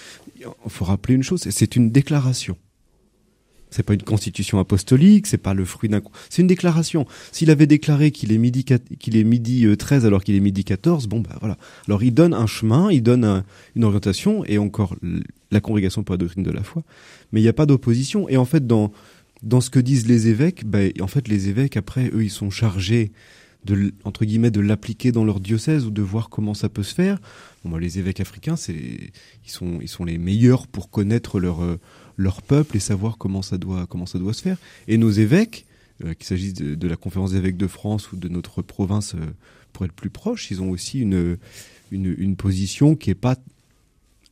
Il 0.40 0.46
faut 0.68 0.84
rappeler 0.84 1.14
une 1.14 1.24
chose 1.24 1.42
c'est 1.50 1.76
une 1.76 1.90
déclaration 1.90 2.56
c'est 3.70 3.82
pas 3.82 3.94
une 3.94 4.02
constitution 4.02 4.58
apostolique, 4.58 5.26
c'est 5.26 5.38
pas 5.38 5.54
le 5.54 5.64
fruit 5.64 5.88
d'un 5.88 6.00
c'est 6.30 6.42
une 6.42 6.48
déclaration. 6.48 7.06
S'il 7.32 7.50
avait 7.50 7.66
déclaré 7.66 8.10
qu'il 8.10 8.32
est 8.32 8.38
midi 8.38 8.64
qu'il 8.64 9.16
est 9.16 9.24
midi 9.24 9.66
13 9.76 10.06
alors 10.06 10.24
qu'il 10.24 10.34
est 10.34 10.40
midi 10.40 10.64
14, 10.64 11.06
bon 11.06 11.20
bah 11.20 11.36
voilà. 11.40 11.56
Alors 11.86 12.02
il 12.02 12.12
donne 12.12 12.34
un 12.34 12.46
chemin, 12.46 12.90
il 12.90 13.02
donne 13.02 13.44
une 13.76 13.84
orientation 13.84 14.44
et 14.44 14.58
encore 14.58 14.96
la 15.50 15.60
congrégation 15.60 16.02
pour 16.02 16.14
la 16.14 16.18
doctrine 16.18 16.42
de 16.42 16.50
la 16.50 16.62
foi, 16.62 16.82
mais 17.32 17.40
il 17.40 17.44
n'y 17.44 17.48
a 17.48 17.54
pas 17.54 17.66
d'opposition 17.66 18.28
et 18.28 18.36
en 18.36 18.44
fait 18.44 18.66
dans 18.66 18.92
dans 19.42 19.60
ce 19.60 19.70
que 19.70 19.78
disent 19.78 20.08
les 20.08 20.28
évêques, 20.28 20.64
bah, 20.64 20.80
en 21.00 21.06
fait 21.06 21.28
les 21.28 21.48
évêques 21.48 21.76
après 21.76 22.10
eux 22.12 22.24
ils 22.24 22.30
sont 22.30 22.50
chargés 22.50 23.12
de 23.64 23.92
entre 24.04 24.24
guillemets 24.24 24.50
de 24.50 24.60
l'appliquer 24.60 25.12
dans 25.12 25.24
leur 25.24 25.40
diocèse 25.40 25.84
ou 25.84 25.90
de 25.90 26.02
voir 26.02 26.28
comment 26.28 26.54
ça 26.54 26.68
peut 26.68 26.82
se 26.82 26.94
faire. 26.94 27.18
Bon, 27.64 27.70
bah, 27.70 27.78
les 27.80 27.98
évêques 27.98 28.20
africains, 28.20 28.56
c'est 28.56 28.74
ils 28.74 29.50
sont 29.50 29.78
ils 29.80 29.88
sont 29.88 30.04
les 30.04 30.18
meilleurs 30.18 30.66
pour 30.66 30.90
connaître 30.90 31.40
leur 31.40 31.62
euh, 31.62 31.78
leur 32.18 32.42
peuple 32.42 32.76
et 32.76 32.80
savoir 32.80 33.16
comment 33.16 33.40
ça 33.40 33.56
doit 33.56 33.86
comment 33.86 34.04
ça 34.04 34.18
doit 34.18 34.34
se 34.34 34.42
faire. 34.42 34.58
Et 34.88 34.98
nos 34.98 35.10
évêques, 35.10 35.64
euh, 36.04 36.12
qu'il 36.12 36.26
s'agisse 36.26 36.52
de, 36.52 36.88
la 36.88 36.96
conférence 36.96 37.32
d'évêques 37.32 37.56
de 37.56 37.68
France 37.68 38.12
ou 38.12 38.16
de 38.16 38.28
notre 38.28 38.60
province, 38.60 39.14
euh, 39.14 39.24
pour 39.72 39.86
être 39.86 39.92
plus 39.92 40.10
proche, 40.10 40.50
ils 40.50 40.60
ont 40.60 40.68
aussi 40.68 41.00
une 41.00 41.38
une, 41.90 42.36
position 42.36 42.96
qui 42.96 43.08
est 43.08 43.14
pas 43.14 43.36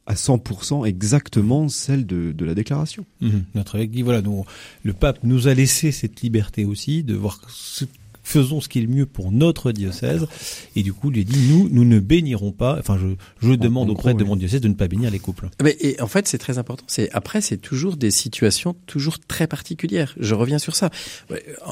à 0.05 0.15
100% 0.15 0.87
exactement 0.87 1.69
celle 1.69 2.05
de, 2.05 2.33
de 2.33 2.45
la 2.45 2.55
déclaration. 2.55 3.07
Mmh. 3.23 3.31
Notre 3.55 3.77
évêque 3.77 3.93
dit 3.93 4.03
voilà, 4.03 4.21
nous, 4.21 4.45
le 4.83 4.93
pape 4.93 5.21
nous 5.23 5.49
a 5.49 5.55
laissé 5.55 5.91
cette 5.91 6.21
liberté 6.21 6.67
aussi 6.67 7.03
de 7.03 7.15
voir 7.15 7.41
ce 7.49 7.87
faisons 8.27 8.61
ce 8.61 8.69
qui 8.69 8.81
est 8.81 8.83
le 8.83 8.89
mieux 8.89 9.07
pour 9.07 9.31
notre 9.31 9.71
diocèse. 9.71 10.27
Et 10.75 10.83
du 10.83 10.93
coup, 10.93 11.11
lui 11.11 11.25
dit, 11.25 11.49
nous, 11.49 11.69
nous 11.71 11.85
ne 11.85 12.01
bénirons 12.01 12.51
pas. 12.51 12.77
Enfin, 12.79 12.99
je, 12.99 13.07
je 13.47 13.55
demande 13.55 13.89
auprès 13.89 14.15
de 14.15 14.25
mon 14.25 14.35
diocèse 14.35 14.61
de 14.61 14.69
ne 14.69 14.75
pas 14.75 14.89
bénir 14.89 15.11
les 15.13 15.21
couples. 15.21 15.49
Mais 15.63 15.77
et 15.81 16.01
en 16.01 16.09
fait, 16.09 16.27
c'est 16.27 16.39
très 16.39 16.59
important. 16.59 16.85
C'est 16.89 17.09
après, 17.13 17.41
c'est 17.41 17.57
toujours 17.57 17.97
des 17.97 18.11
situations 18.11 18.75
toujours 18.87 19.21
très 19.21 19.47
particulières. 19.47 20.15
Je 20.19 20.35
reviens 20.35 20.59
sur 20.59 20.75
ça. 20.75 20.91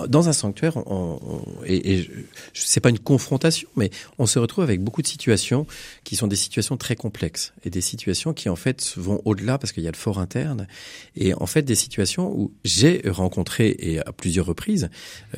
Dans 0.09 0.29
un 0.29 0.33
sanctuaire, 0.33 0.77
on, 0.77 1.19
on, 1.21 1.65
et, 1.67 1.95
et 1.95 2.11
c'est 2.53 2.81
pas 2.81 2.91
une 2.91 3.01
confrontation, 3.01 3.69
mais 3.77 3.91
on 4.19 4.27
se 4.27 4.39
retrouve 4.39 4.63
avec 4.63 4.81
beaucoup 4.81 5.03
de 5.03 5.09
situations 5.09 5.67
qui 6.05 6.15
sont 6.15 6.29
des 6.29 6.37
situations 6.37 6.77
très 6.77 6.95
complexes 6.95 7.53
et 7.65 7.71
des 7.71 7.81
situations 7.81 8.33
qui 8.33 8.49
en 8.49 8.57
fait 8.57 8.95
vont 8.97 9.21
au-delà 9.25 9.59
parce 9.59 9.73
qu'il 9.73 9.83
y 9.83 9.89
a 9.89 9.91
le 9.91 9.97
fort 9.97 10.19
interne 10.21 10.69
et 11.17 11.35
en 11.35 11.47
fait 11.47 11.63
des 11.63 11.75
situations 11.75 12.33
où 12.33 12.53
j'ai 12.65 13.03
rencontré 13.07 13.75
et 13.79 13.99
à 13.99 14.13
plusieurs 14.13 14.47
reprises 14.47 14.89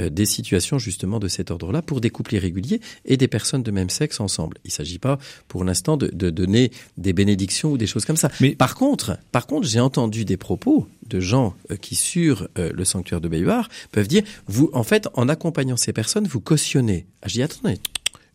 euh, 0.01 0.11
des 0.11 0.27
situations 0.27 0.79
justement 0.79 1.06
de 1.07 1.29
cet 1.29 1.51
ordre-là 1.51 1.83
pour 1.83 2.01
des 2.01 2.11
couples 2.11 2.35
irréguliers 2.35 2.81
et 3.05 3.17
des 3.17 3.29
personnes 3.29 3.63
de 3.63 3.71
même 3.71 3.91
sexe 3.91 4.21
ensemble. 4.21 4.59
Il 4.65 4.69
ne 4.69 4.73
s'agit 4.73 4.99
pas 4.99 5.19
pour 5.49 5.65
l'instant 5.65 5.97
de, 5.97 6.09
de, 6.09 6.31
donner 6.31 6.71
des 6.97 7.13
bénédictions 7.13 7.73
ou 7.73 7.79
des 7.79 7.87
choses 7.87 8.05
comme 8.05 8.17
ça. 8.17 8.31
Mais 8.41 8.55
par 8.55 8.75
contre, 8.75 9.19
par 9.33 9.47
contre, 9.47 9.67
j'ai 9.67 9.81
entendu 9.81 10.25
des 10.25 10.37
propos 10.37 10.87
de 11.09 11.21
gens 11.21 11.55
euh, 11.71 11.77
qui 11.77 11.95
sur 11.95 12.49
euh, 12.59 12.71
le 12.73 12.85
sanctuaire 12.85 13.21
de 13.21 13.29
Bayouard 13.29 13.69
peuvent 13.93 14.09
dire 14.09 14.23
vous 14.47 14.71
en 14.73 14.83
fait 14.83 15.09
en 15.15 15.29
accompagnant 15.29 15.77
ces 15.77 15.93
personnes 15.93 16.27
vous 16.27 16.41
cautionnez. 16.41 17.07
Ah, 17.23 17.29
j'ai 17.29 17.43
attendez, 17.43 17.79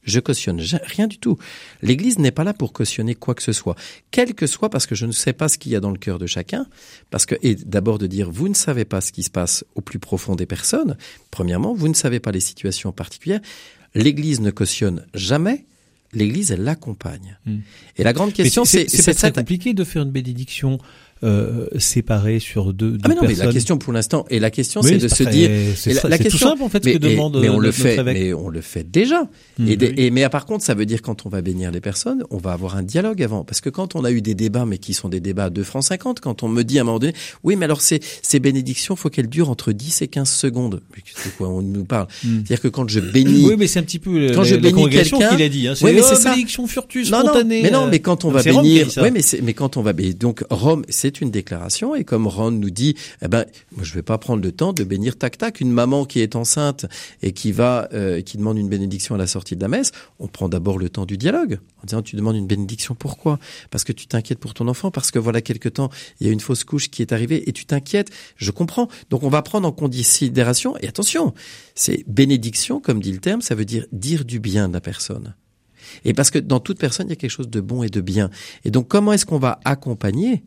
je 0.04 0.20
cautionne 0.20 0.62
rien 0.84 1.08
du 1.08 1.18
tout. 1.18 1.38
L'Église 1.82 2.20
n'est 2.20 2.32
pas 2.32 2.44
là 2.44 2.54
pour 2.54 2.74
cautionner 2.74 3.16
quoi 3.16 3.36
que 3.36 3.44
ce 3.44 3.54
soit, 3.54 3.76
quel 4.12 4.34
que 4.34 4.48
soit, 4.48 4.70
parce 4.70 4.88
que 4.88 4.96
je 4.96 5.06
ne 5.06 5.12
sais 5.12 5.34
pas 5.34 5.48
ce 5.48 5.58
qu'il 5.58 5.72
y 5.72 5.76
a 5.76 5.80
dans 5.80 5.92
le 5.92 5.98
cœur 5.98 6.20
de 6.20 6.26
chacun, 6.26 6.66
parce 7.10 7.26
que 7.26 7.36
et 7.42 7.56
d'abord 7.56 8.00
de 8.00 8.08
dire 8.08 8.32
vous 8.32 8.50
ne 8.50 8.54
savez 8.54 8.86
pas 8.86 9.02
ce 9.02 9.12
qui 9.12 9.24
se 9.24 9.30
passe 9.30 9.64
au 9.76 9.82
plus 9.82 10.00
profond 10.00 10.36
des 10.36 10.46
personnes. 10.46 10.98
Premièrement, 11.30 11.74
vous 11.74 11.88
ne 11.88 11.94
savez 11.94 12.20
pas 12.20 12.32
les 12.32 12.40
situations 12.40 12.92
particulières. 12.92 13.42
L'Église 13.94 14.42
ne 14.42 14.52
cautionne 14.52 15.06
jamais. 15.14 15.66
L'Église, 16.14 16.52
elle 16.52 16.64
l'accompagne. 16.64 17.38
Hmm. 17.46 17.60
Et 17.98 18.04
la 18.04 18.14
grande 18.14 18.34
question, 18.34 18.66
c'est 18.66 18.90
c'est 18.90 19.14
très 19.14 19.32
compliqué 19.32 19.74
de 19.74 19.84
faire 19.84 20.04
une 20.04 20.12
bénédiction 20.12 20.80
euh, 21.24 21.68
séparés 21.78 22.40
sur 22.40 22.74
deux, 22.74 22.94
deux 22.94 23.00
ah 23.04 23.08
mais 23.10 23.16
non, 23.16 23.22
Mais 23.28 23.36
la 23.36 23.52
question 23.52 23.78
pour 23.78 23.94
l'instant 23.94 24.26
et 24.32 24.40
la 24.40 24.50
question 24.50 24.82
c'est 24.82 24.98
de 24.98 25.08
se 25.08 25.24
dire 25.24 25.52
c'est 25.76 25.94
la 26.04 26.18
question 26.18 26.40
tout 26.40 26.52
simple 26.52 26.64
en 26.64 26.70
fait 26.70 26.84
mais, 26.84 26.94
ce 26.94 26.98
que 26.98 27.04
demande 27.04 27.40
mais 27.40 27.50
on 27.50 27.60
le 27.60 27.72
fait 27.72 28.04
mais 28.04 28.34
on 28.34 28.50
le 28.50 28.62
fait 28.62 28.90
déjà. 28.90 29.30
Mmh, 29.60 29.68
et, 29.68 30.06
et, 30.06 30.12
mais 30.12 30.28
par 30.30 30.48
contre 30.48 30.64
ça 30.64 30.74
veut 30.74 30.88
dire 30.88 31.04
quand 31.04 31.28
on 31.28 31.30
va 31.30 31.42
bénir 31.42 31.70
les 31.70 31.80
personnes 31.80 32.24
on 32.32 32.38
va 32.38 32.54
avoir 32.54 32.76
un 32.76 32.82
dialogue 32.82 33.22
avant. 33.22 33.44
Parce 33.44 33.62
que 33.62 33.70
quand 33.70 33.96
on 33.96 34.04
a 34.04 34.12
eu 34.12 34.22
des 34.22 34.34
débats 34.34 34.66
mais 34.66 34.80
qui 34.80 34.96
sont 34.96 35.10
des 35.10 35.20
débats 35.20 35.46
à 35.46 35.50
2 35.52 35.64
francs 35.64 35.84
50 35.84 36.22
quand 36.22 36.42
on 36.42 36.48
me 36.48 36.64
dit 36.64 36.80
à 36.80 36.82
un 36.82 36.86
moment 36.86 36.98
donné 36.98 37.14
oui 37.44 37.56
mais 37.56 37.66
alors 37.66 37.82
ces 37.82 38.00
ces 38.24 38.40
bénédictions 38.40 38.96
faut 38.96 39.12
qu'elles 39.12 39.30
durent 39.30 39.52
entre 39.52 39.74
10 39.74 40.02
et 40.02 40.08
15 40.08 40.28
secondes 40.28 40.82
c'est 41.14 41.36
quoi 41.38 41.50
on 41.50 41.62
nous 41.62 41.86
parle. 41.86 42.08
Mmh. 42.24 42.30
c'est-à-dire 42.38 42.62
que 42.62 42.68
quand 42.68 42.90
je 42.90 43.00
bénis 43.00 43.46
oui 43.46 43.56
mais 43.60 43.68
c'est 43.68 43.78
un 43.78 43.84
petit 43.84 44.00
peu 44.00 44.32
quand 44.34 44.44
je 44.44 44.56
bénis 44.56 44.90
quelqu'un 44.90 45.30
qu'il 45.30 45.42
a 45.44 45.50
dit 45.50 45.68
hein, 45.68 45.74
oui 45.84 45.92
mais 45.94 46.02
c'est 46.02 46.14
oh, 46.14 46.16
ça. 46.16 46.32
bénédiction 46.32 46.66
furtive 46.66 47.06
spontanée 47.06 47.62
mais 47.62 47.70
non 47.70 47.86
mais 47.86 48.00
quand 48.00 48.26
on 48.26 48.32
va 48.32 48.42
bénir 48.42 48.88
oui 48.98 49.12
mais 49.14 49.22
mais 49.44 49.54
quand 49.54 49.78
on 49.78 49.84
va 49.84 49.94
bénir 49.94 50.16
donc 50.16 50.44
Rome 50.50 50.84
c'est 50.90 51.11
c'est 51.12 51.22
une 51.22 51.32
déclaration 51.32 51.94
et 51.94 52.04
comme 52.06 52.26
Ron 52.28 52.52
nous 52.52 52.70
dit, 52.70 52.96
eh 53.22 53.28
ben, 53.28 53.46
moi, 53.74 53.84
je 53.84 53.94
vais 53.94 54.02
pas 54.02 54.18
prendre 54.18 54.42
le 54.42 54.52
temps 54.52 54.72
de 54.72 54.84
bénir 54.84 55.18
tac 55.18 55.38
tac 55.38 55.60
une 55.60 55.72
maman 55.72 56.06
qui 56.06 56.22
est 56.22 56.36
enceinte 56.36 56.86
et 57.22 57.34
qui 57.34 57.52
va, 57.52 57.90
euh, 57.94 58.22
qui 58.22 58.38
demande 58.38 58.58
une 58.58 58.70
bénédiction 58.70 59.16
à 59.16 59.18
la 59.18 59.28
sortie 59.28 59.56
de 59.56 59.62
la 59.62 59.68
messe. 59.68 59.92
On 60.20 60.28
prend 60.28 60.48
d'abord 60.48 60.78
le 60.78 60.90
temps 60.90 61.06
du 61.06 61.18
dialogue 61.18 61.60
en 61.84 61.86
disant 61.86 62.02
tu 62.02 62.16
demandes 62.16 62.38
une 62.38 62.48
bénédiction 62.48 62.96
pourquoi? 62.96 63.40
Parce 63.72 63.84
que 63.84 63.92
tu 63.92 64.08
t'inquiètes 64.08 64.40
pour 64.40 64.54
ton 64.54 64.68
enfant, 64.68 64.90
parce 64.90 65.12
que 65.12 65.20
voilà 65.20 65.42
quelque 65.42 65.70
temps 65.70 65.90
il 66.20 66.28
y 66.28 66.30
a 66.30 66.34
une 66.34 66.40
fausse 66.40 66.64
couche 66.64 66.90
qui 66.90 67.02
est 67.02 67.12
arrivée 67.12 67.50
et 67.50 67.52
tu 67.52 67.66
t'inquiètes. 67.66 68.10
Je 68.38 68.52
comprends. 68.52 68.88
Donc 69.10 69.24
on 69.24 69.30
va 69.30 69.42
prendre 69.42 69.68
en 69.68 69.72
considération 69.72 70.78
et 70.78 70.88
attention, 70.88 71.34
c'est 71.76 72.06
bénédiction 72.08 72.80
comme 72.80 73.02
dit 73.02 73.12
le 73.12 73.20
terme, 73.20 73.42
ça 73.42 73.56
veut 73.56 73.66
dire 73.66 73.86
dire 73.92 74.24
du 74.24 74.40
bien 74.40 74.70
de 74.70 74.74
la 74.74 74.82
personne. 74.82 75.36
Et 76.06 76.14
parce 76.14 76.32
que 76.32 76.40
dans 76.40 76.60
toute 76.60 76.80
personne, 76.80 77.08
il 77.08 77.12
y 77.12 77.14
a 77.14 77.16
quelque 77.16 77.32
chose 77.32 77.50
de 77.50 77.62
bon 77.62 77.84
et 77.84 77.90
de 77.90 78.02
bien. 78.02 78.30
Et 78.64 78.72
donc, 78.72 78.88
comment 78.88 79.14
est-ce 79.14 79.26
qu'on 79.26 79.40
va 79.40 79.60
accompagner 79.66 80.44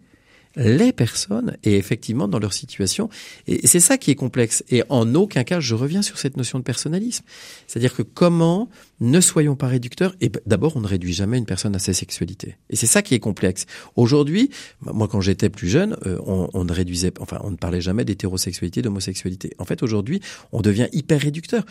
les 0.57 0.93
personnes 0.93 1.57
et 1.65 1.77
effectivement 1.77 2.29
dans 2.29 2.39
leur 2.39 2.53
situation. 2.53 3.09
Et 3.47 3.67
c'est 3.67 3.81
ça 3.81 3.99
qui 3.99 4.11
est 4.11 4.15
complexe. 4.15 4.65
Et 4.71 4.83
en 4.89 5.15
aucun 5.15 5.45
cas, 5.45 5.61
je 5.61 5.75
reviens 5.75 6.03
sur 6.03 6.19
cette 6.19 6.37
notion 6.37 6.59
de 6.59 6.65
personnalisme. 6.65 7.25
C'est-à-dire 7.67 7.95
que 7.95 8.03
comment 8.03 8.69
ne 9.01 9.21
soyons 9.21 9.57
pas 9.57 9.67
réducteurs? 9.67 10.15
Et 10.21 10.31
d'abord, 10.47 10.77
on 10.77 10.81
ne 10.81 10.87
réduit 10.87 11.13
jamais 11.13 11.39
une 11.39 11.47
personne 11.47 11.75
à 11.75 11.79
sa 11.79 11.93
sexualité. 11.93 12.57
Et 12.71 12.77
c'est 12.77 12.87
ça 12.87 13.03
qui 13.03 13.15
est 13.15 13.21
complexe. 13.21 13.67
Aujourd'hui, 13.97 14.51
moi, 14.81 15.09
quand 15.09 15.21
j'étais 15.21 15.51
plus 15.51 15.69
jeune, 15.69 15.97
euh, 16.07 16.19
on, 16.27 16.49
on, 16.55 16.65
ne 16.65 16.73
réduisait, 16.73 17.13
enfin, 17.21 17.41
on 17.43 17.51
ne 17.51 17.57
parlait 17.57 17.81
jamais 17.81 18.05
d'hétérosexualité, 18.05 18.83
d'homosexualité. 18.83 19.55
En 19.59 19.65
fait, 19.65 19.83
aujourd'hui, 19.83 20.21
on 20.53 20.61
devient 20.61 20.89
hyper 20.93 21.21
réducteur 21.21 21.65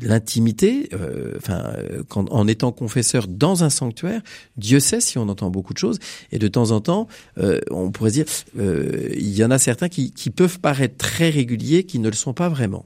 l'intimité, 0.00 0.88
euh, 0.92 1.34
enfin, 1.36 1.72
quand, 2.08 2.30
en 2.30 2.46
étant 2.48 2.72
confesseur 2.72 3.28
dans 3.28 3.64
un 3.64 3.70
sanctuaire, 3.70 4.20
Dieu 4.56 4.80
sait 4.80 5.00
si 5.00 5.18
on 5.18 5.28
entend 5.28 5.50
beaucoup 5.50 5.72
de 5.72 5.78
choses, 5.78 5.98
et 6.32 6.38
de 6.38 6.48
temps 6.48 6.70
en 6.70 6.80
temps, 6.80 7.08
euh, 7.38 7.60
on 7.70 7.90
pourrait 7.90 8.10
dire, 8.10 8.26
euh, 8.58 9.08
il 9.14 9.34
y 9.36 9.44
en 9.44 9.50
a 9.50 9.58
certains 9.58 9.88
qui, 9.88 10.12
qui 10.12 10.30
peuvent 10.30 10.60
paraître 10.60 10.96
très 10.96 11.30
réguliers, 11.30 11.84
qui 11.84 11.98
ne 11.98 12.08
le 12.08 12.16
sont 12.16 12.32
pas 12.32 12.48
vraiment. 12.48 12.84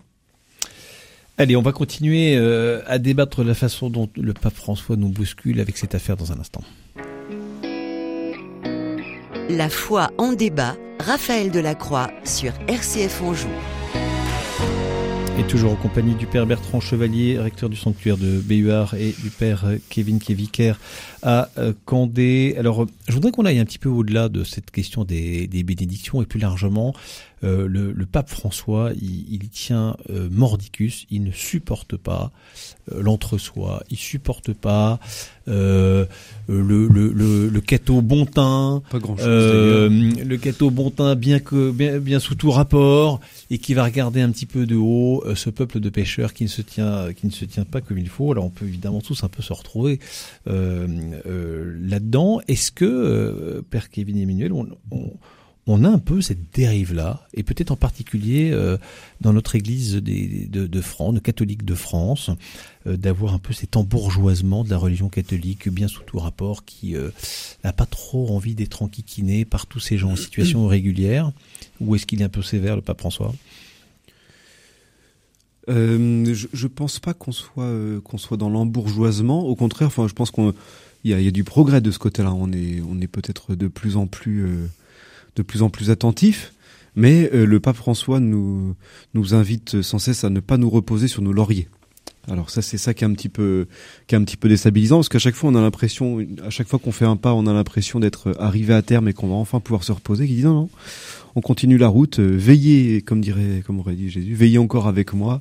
Allez, 1.40 1.55
on 1.55 1.62
va 1.62 1.71
continuer 1.71 2.37
euh, 2.37 2.81
à 2.88 2.99
débattre 2.99 3.45
de 3.45 3.49
la 3.49 3.55
façon 3.55 3.90
dont 3.90 4.09
le 4.17 4.35
pape 4.35 4.57
François 4.57 4.97
nous 4.97 5.09
bouscule 5.09 5.61
avec 5.61 5.76
cette 5.76 5.95
affaire 5.95 6.17
dans 6.17 6.33
un 6.33 6.40
instant. 6.40 6.62
La 9.49 9.69
foi 9.69 10.11
en 10.19 10.33
débat, 10.33 10.76
Raphaël 10.99 11.52
Delacroix 11.52 12.11
sur 12.25 12.52
RCF 12.67 13.23
Anjou. 13.23 13.49
Et 15.38 15.45
toujours 15.45 15.71
en 15.71 15.76
compagnie 15.76 16.16
du 16.16 16.26
père 16.26 16.47
Bertrand 16.47 16.80
Chevalier, 16.80 17.38
recteur 17.38 17.68
du 17.68 17.76
sanctuaire 17.76 18.16
de 18.16 18.40
Béhuard, 18.40 18.95
et 18.95 19.14
du 19.23 19.30
père 19.30 19.66
Kevin 19.88 20.18
Kévicaire 20.18 20.80
à 21.23 21.49
euh, 21.59 21.73
Candé. 21.85 22.57
Alors, 22.59 22.87
je 23.07 23.12
voudrais 23.14 23.30
qu'on 23.30 23.45
aille 23.45 23.61
un 23.61 23.64
petit 23.64 23.78
peu 23.78 23.88
au-delà 23.88 24.28
de 24.28 24.42
cette 24.42 24.73
question 24.73 25.04
des 25.04 25.47
bénédictions 25.62 26.21
et 26.23 26.26
plus 26.26 26.40
largement 26.40 26.92
euh, 27.45 27.68
le, 27.68 27.92
le, 27.92 28.07
pape 28.07 28.28
François, 28.28 28.90
il, 29.00 29.33
il 29.33 29.49
tient 29.49 29.97
euh, 30.11 30.28
mordicus, 30.30 31.07
il 31.11 31.23
ne 31.23 31.30
supporte 31.30 31.97
pas 31.97 32.33
euh, 32.92 33.00
l'entre-soi, 33.00 33.85
il 33.90 33.97
supporte 33.97 34.52
pas 34.52 34.99
le, 35.47 36.07
le, 36.49 36.88
le, 36.88 37.49
le 37.49 37.61
cateau 37.61 38.02
bon 38.02 38.26
teint, 38.26 38.83
pas 38.90 38.99
grand 38.99 39.16
le 39.18 40.37
cateau 40.37 40.71
bon 40.71 40.90
teint 40.90 41.14
bien 41.14 41.38
que 41.38 41.71
bien, 41.71 41.99
bien, 42.00 42.18
sous 42.21 42.35
tout 42.35 42.50
rapport 42.50 43.21
et 43.50 43.57
qui 43.57 43.73
va 43.73 43.85
regarder 43.85 44.21
un 44.21 44.30
petit 44.30 44.45
peu 44.45 44.66
de 44.66 44.76
haut 44.76 45.25
ce 45.35 45.49
peuple 45.49 45.80
de 45.80 45.88
pêcheurs 45.88 46.35
qui 46.35 46.45
ne 46.45 46.49
se 46.49 46.61
tient 46.61 47.14
qui 47.14 47.26
ne 47.26 47.33
se 47.33 47.47
tient 47.47 47.64
pas 47.64 47.80
comme 47.80 47.97
il 47.97 48.11
faut. 48.11 48.30
Alors 48.33 48.45
on 48.45 48.50
peut 48.50 48.66
évidemment 48.66 49.00
tous 49.00 49.25
un 49.25 49.28
peu 49.28 49.42
se 49.42 49.54
retrouver 49.54 50.00
là-dedans. 50.45 52.40
Est-ce 52.47 52.71
que 52.71 53.64
Père 53.71 53.88
Kevin 53.88 54.18
Emmanuel, 54.18 54.52
on, 54.52 54.68
on 54.90 55.12
on 55.68 55.84
a 55.84 55.88
un 55.88 55.98
peu 55.98 56.22
cette 56.22 56.54
dérive-là, 56.54 57.26
et 57.34 57.42
peut-être 57.42 57.70
en 57.70 57.76
particulier 57.76 58.50
euh, 58.52 58.78
dans 59.20 59.34
notre 59.34 59.54
Église 59.54 59.96
de, 59.96 60.80
France, 60.80 61.14
de 61.14 61.20
catholique 61.20 61.62
de 61.62 61.75
France, 61.75 62.30
euh, 62.87 62.96
d'avoir 62.96 63.34
un 63.34 63.38
peu 63.38 63.52
cet 63.52 63.76
embourgeoisement 63.76 64.64
de 64.64 64.70
la 64.70 64.78
religion 64.78 65.10
catholique, 65.10 65.68
bien 65.68 65.87
sous 65.87 66.02
tout 66.04 66.18
rapport, 66.18 66.64
qui 66.64 66.96
euh, 66.96 67.10
n'a 67.64 67.75
pas 67.75 67.84
trop 67.84 68.34
envie 68.34 68.54
d'être 68.54 68.82
enquiquiné 68.82 69.44
par 69.44 69.66
tous 69.66 69.78
ces 69.78 69.98
gens 69.98 70.12
en 70.12 70.16
situation 70.16 70.64
irrégulière. 70.66 71.32
Ou 71.82 71.94
est-ce 71.94 72.06
qu'il 72.06 72.22
est 72.22 72.25
un 72.25 72.30
peu 72.30 72.42
sévère, 72.42 72.75
le 72.75 72.82
pape 72.82 73.00
François? 73.00 73.34
Je, 75.68 76.46
je 76.50 76.66
pense 76.66 76.98
pas 76.98 77.12
qu'on 77.12 77.30
soit 77.30 77.70
qu'on 78.02 78.16
soit 78.16 78.38
dans 78.38 78.48
l'embourgeoisement. 78.48 79.44
Au 79.44 79.54
contraire, 79.54 79.88
enfin, 79.88 80.08
je 80.08 80.14
pense 80.14 80.30
qu'on 80.30 80.54
il 81.04 81.10
y 81.10 81.14
a, 81.14 81.20
y 81.20 81.28
a, 81.28 81.30
du 81.30 81.44
progrès 81.44 81.82
de 81.82 81.90
ce 81.90 81.98
côté-là. 81.98 82.32
On 82.32 82.50
est 82.52 82.80
on 82.88 82.98
est 83.02 83.06
peut-être 83.06 83.54
de 83.54 83.68
plus 83.68 83.98
en 83.98 84.06
plus 84.06 84.46
de 85.38 85.42
plus 85.42 85.62
en 85.62 85.71
plus 85.71 85.90
attentif, 85.90 86.52
mais 86.95 87.30
euh, 87.33 87.47
le 87.47 87.61
pape 87.61 87.76
François 87.76 88.21
nous, 88.21 88.75
nous 89.14 89.35
invite 89.35 89.83
sans 89.83 89.99
cesse 89.99 90.25
à 90.25 90.30
ne 90.30 90.40
pas 90.40 90.57
nous 90.57 90.68
reposer 90.68 91.09
sur 91.09 91.23
nos 91.23 91.33
lauriers. 91.33 91.68
Alors 92.30 92.50
ça, 92.50 92.61
c'est 92.61 92.76
ça 92.76 92.92
qui 92.92 93.04
est 93.04 93.07
un 93.07 93.14
petit 93.14 93.30
peu, 93.30 93.68
qui 94.07 94.14
est 94.14 94.18
un 94.18 94.25
petit 94.25 94.37
peu 94.37 94.50
déstabilisant, 94.50 94.97
parce 94.97 95.09
qu'à 95.09 95.18
chaque 95.18 95.35
fois, 95.35 95.49
on 95.50 95.54
a 95.54 95.62
l'impression, 95.62 96.18
à 96.45 96.50
chaque 96.50 96.68
fois 96.68 96.78
qu'on 96.78 96.92
fait 96.92 97.07
un 97.07 97.16
pas, 97.16 97.33
on 97.33 97.47
a 97.47 97.54
l'impression 97.54 98.00
d'être 98.00 98.35
arrivé 98.38 98.75
à 98.75 98.83
terme 98.83 99.09
et 99.09 99.14
qu'on 99.14 99.28
va 99.28 99.35
enfin 99.35 99.61
pouvoir 99.61 99.83
se 99.85 99.92
reposer. 99.92 100.26
Qui 100.26 100.35
dit 100.35 100.42
non, 100.42 100.54
non, 100.54 100.68
on 101.37 101.40
continue 101.40 101.78
la 101.78 101.88
route, 101.88 102.18
euh, 102.18 102.37
veillez, 102.37 103.00
comme 103.00 103.23
dirait, 103.23 103.62
comme 103.64 103.78
aurait 103.78 103.95
dit 103.95 104.11
Jésus, 104.11 104.35
veillez 104.35 104.59
encore 104.59 104.88
avec 104.88 105.14
moi, 105.14 105.40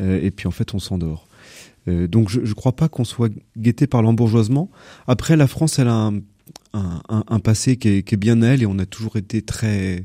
euh, 0.00 0.20
et 0.20 0.32
puis 0.32 0.48
en 0.48 0.52
fait, 0.52 0.74
on 0.74 0.80
s'endort. 0.80 1.26
donc 1.86 2.30
je 2.30 2.40
ne 2.40 2.54
crois 2.54 2.72
pas 2.72 2.88
qu'on 2.88 3.04
soit 3.04 3.32
guetté 3.56 3.86
par 3.86 4.02
l'embourgeoisement. 4.02 4.70
Après, 5.06 5.36
la 5.36 5.46
France, 5.46 5.78
elle 5.78 5.88
a 5.88 5.94
un 5.94 6.20
un, 6.72 7.40
passé 7.40 7.76
qui 7.76 7.88
est, 7.88 8.16
bien 8.16 8.42
elle 8.42 8.62
et 8.62 8.66
on 8.66 8.78
a 8.78 8.86
toujours 8.86 9.16
été 9.16 9.42
très, 9.42 10.04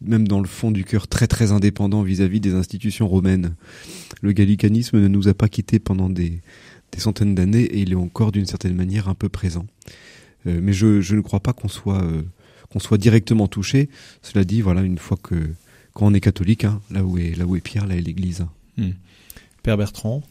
même 0.00 0.26
dans 0.26 0.40
le 0.40 0.46
fond 0.46 0.70
du 0.70 0.84
cœur, 0.84 1.08
très 1.08 1.26
très 1.26 1.52
indépendant 1.52 2.02
vis-à-vis 2.02 2.40
des 2.40 2.54
institutions 2.54 3.08
romaines. 3.08 3.54
Le 4.20 4.32
gallicanisme 4.32 5.00
ne 5.00 5.08
nous 5.08 5.28
a 5.28 5.34
pas 5.34 5.48
quittés 5.48 5.78
pendant 5.78 6.08
des, 6.08 6.40
centaines 6.98 7.34
d'années 7.34 7.62
et 7.62 7.80
il 7.80 7.92
est 7.92 7.96
encore 7.96 8.32
d'une 8.32 8.46
certaine 8.46 8.74
manière 8.74 9.08
un 9.08 9.14
peu 9.14 9.28
présent. 9.28 9.66
Euh, 10.46 10.60
mais 10.62 10.72
je, 10.72 11.14
ne 11.14 11.20
crois 11.20 11.40
pas 11.40 11.52
qu'on 11.52 11.68
soit 11.68 12.02
euh, 12.02 12.22
qu'on 12.70 12.78
soit 12.78 12.98
directement 12.98 13.46
touché. 13.46 13.88
Cela 14.22 14.44
dit, 14.44 14.60
voilà, 14.60 14.82
une 14.82 14.98
fois 14.98 15.18
que 15.22 15.34
quand 15.92 16.06
on 16.06 16.14
est 16.14 16.20
catholique, 16.20 16.64
hein, 16.64 16.80
là 16.90 17.04
où 17.04 17.18
est 17.18 17.36
là 17.36 17.46
où 17.46 17.56
est 17.56 17.60
Pierre, 17.60 17.86
là 17.86 17.96
est 17.96 18.00
l'Église. 18.00 18.46
Hmm. 18.76 18.90
Père 19.62 19.76
Bertrand, 19.76 20.22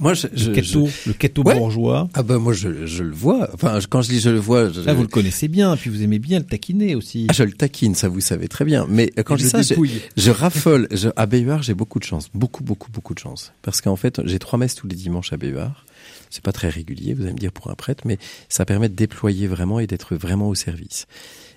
moi, 0.00 0.14
je, 0.14 0.26
le 0.26 0.54
keto, 0.54 0.88
le 1.06 1.12
keto 1.12 1.42
bourgeois. 1.42 2.08
Ah 2.14 2.22
ben 2.22 2.38
moi, 2.38 2.52
je, 2.52 2.86
je, 2.86 3.02
le 3.02 3.12
vois. 3.12 3.48
Enfin, 3.54 3.78
quand 3.88 4.02
je 4.02 4.08
dis 4.08 4.20
je 4.20 4.30
le 4.30 4.38
vois, 4.38 4.70
je, 4.70 4.80
là 4.80 4.94
vous 4.94 5.02
le 5.02 5.08
connaissez 5.08 5.48
bien, 5.48 5.76
puis 5.76 5.90
vous 5.90 6.02
aimez 6.02 6.18
bien 6.18 6.38
le 6.38 6.44
taquiner 6.44 6.94
aussi. 6.94 7.26
Ah, 7.28 7.32
je 7.32 7.42
le 7.42 7.52
taquine, 7.52 7.94
ça 7.94 8.08
vous 8.08 8.20
savez 8.20 8.48
très 8.48 8.64
bien. 8.64 8.86
Mais 8.88 9.10
quand 9.24 9.36
je 9.36 9.44
dis 9.44 9.48
ça, 9.48 9.62
je, 9.62 10.30
raffole. 10.30 10.88
Je, 10.96 11.08
à 11.16 11.26
Béhuard, 11.26 11.62
j'ai 11.62 11.74
beaucoup 11.74 11.98
de 11.98 12.04
chance, 12.04 12.28
beaucoup, 12.32 12.62
beaucoup, 12.62 12.90
beaucoup 12.90 13.14
de 13.14 13.18
chance, 13.18 13.52
parce 13.62 13.80
qu'en 13.80 13.96
fait, 13.96 14.20
j'ai 14.24 14.38
trois 14.38 14.58
messes 14.58 14.74
tous 14.74 14.86
les 14.86 14.96
dimanches 14.96 15.32
à 15.32 15.36
Béhuard. 15.36 15.84
C'est 16.30 16.42
pas 16.42 16.52
très 16.52 16.68
régulier, 16.68 17.14
vous 17.14 17.22
allez 17.22 17.32
me 17.32 17.38
dire 17.38 17.52
pour 17.52 17.70
un 17.70 17.74
prêtre, 17.74 18.04
mais 18.06 18.18
ça 18.48 18.64
permet 18.64 18.88
de 18.88 18.94
déployer 18.94 19.46
vraiment 19.46 19.78
et 19.80 19.86
d'être 19.86 20.16
vraiment 20.16 20.48
au 20.48 20.54
service. 20.54 21.06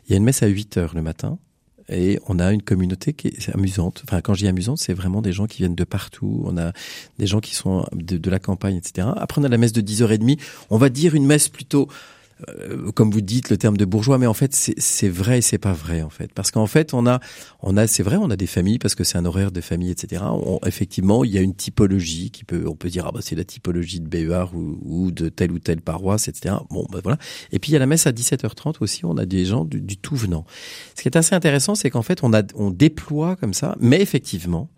Il 0.08 0.12
y 0.12 0.14
a 0.16 0.18
une 0.18 0.24
messe 0.24 0.44
à 0.44 0.48
8 0.48 0.78
heures 0.78 0.96
le 0.96 1.02
matin, 1.02 1.38
et 1.90 2.20
on 2.28 2.40
a 2.40 2.52
une 2.52 2.62
communauté 2.62 3.14
qui 3.14 3.28
est 3.28 3.50
amusante. 3.54 4.04
Enfin, 4.06 4.22
quand 4.22 4.34
je 4.34 4.40
dis 4.40 4.48
amusante, 4.48 4.78
c'est 4.78 4.94
vraiment 4.94 5.22
des 5.22 5.34
gens 5.34 5.48
qui 5.48 5.60
viennent 5.60 5.76
de 5.76 5.84
partout. 5.84 6.44
On 6.46 6.58
a 6.58 6.72
des 7.18 7.28
gens 7.28 7.40
qui 7.40 7.56
sont 7.56 7.86
de, 7.94 8.18
de 8.18 8.30
la 8.30 8.40
campagne, 8.40 8.76
etc. 8.76 9.08
Après, 9.16 9.42
on 9.42 9.44
a 9.44 9.50
la 9.50 9.58
messe 9.58 9.74
de 9.74 9.82
10h30. 9.82 10.40
On 10.70 10.78
va 10.78 10.90
dire 10.90 11.16
une 11.16 11.26
messe 11.26 11.50
plutôt 11.50 11.88
euh, 12.48 12.92
comme 12.92 13.12
vous 13.12 13.22
dites 13.22 13.50
le 13.50 13.58
terme 13.58 13.76
de 13.76 13.86
bourgeois, 13.86 14.18
mais 14.18 14.28
en 14.28 14.34
fait 14.34 14.54
c'est 14.54 15.10
vrai 15.10 15.40
et 15.40 15.42
c'est 15.42 15.58
pas 15.58 15.74
vrai 15.74 16.02
en 16.02 16.10
fait, 16.10 16.32
parce 16.34 16.52
qu'en 16.52 16.68
fait 16.68 16.94
on 16.94 17.06
a, 17.06 17.20
on 17.62 17.76
a, 17.76 17.88
c'est 17.88 18.04
vrai, 18.04 18.16
on 18.16 18.30
a 18.30 18.36
des 18.36 18.48
familles 18.48 18.80
parce 18.80 18.96
que 18.96 19.04
c'est 19.04 19.18
un 19.18 19.26
horaire 19.26 19.52
de 19.52 19.62
famille, 19.62 19.92
etc. 19.92 20.24
effectivement, 20.66 21.24
il 21.24 21.32
y 21.32 21.38
a 21.38 21.42
une 21.42 21.56
typologie 21.56 22.32
qui 22.32 22.44
peut, 22.44 22.66
on 22.68 22.76
peut 22.76 22.90
dire 22.90 23.06
ah 23.08 23.12
bah 23.12 23.20
c'est 23.22 23.36
la 23.36 23.44
typologie 23.44 24.00
de 24.00 24.08
BER 24.08 24.54
ou, 24.54 24.80
ou, 24.84 25.12
de 25.12 25.30
telle 25.30 25.52
ou 25.52 25.60
telle 25.60 25.82
paroisse, 25.82 26.28
etc. 26.28 26.56
Bon 26.70 26.86
bah 26.92 27.00
voilà. 27.04 27.18
Et 27.52 27.60
puis 27.60 27.72
il 27.72 27.74
y 27.74 27.76
a 27.76 27.80
la 27.80 27.88
messe 27.88 28.08
à 28.08 28.12
17h30 28.12 28.76
aussi, 28.80 29.06
on 29.06 29.18
a 29.18 29.26
des 29.26 29.46
gens 29.46 29.66
du, 29.66 29.82
du 29.82 29.98
tout 29.98 30.16
venant. 30.16 30.46
Ce 30.96 31.02
qui 31.02 31.08
est 31.08 31.18
assez 31.18 31.36
intéressant, 31.36 31.76
c'est 31.76 31.90
qu'en 31.90 32.04
fait 32.04 32.24
on 32.24 32.34
a, 32.34 32.44
on 32.56 32.72
déploie 32.72 33.36
comme 33.36 33.54
ça, 33.54 33.76
mais 33.80 34.02
effectivement 34.02 34.70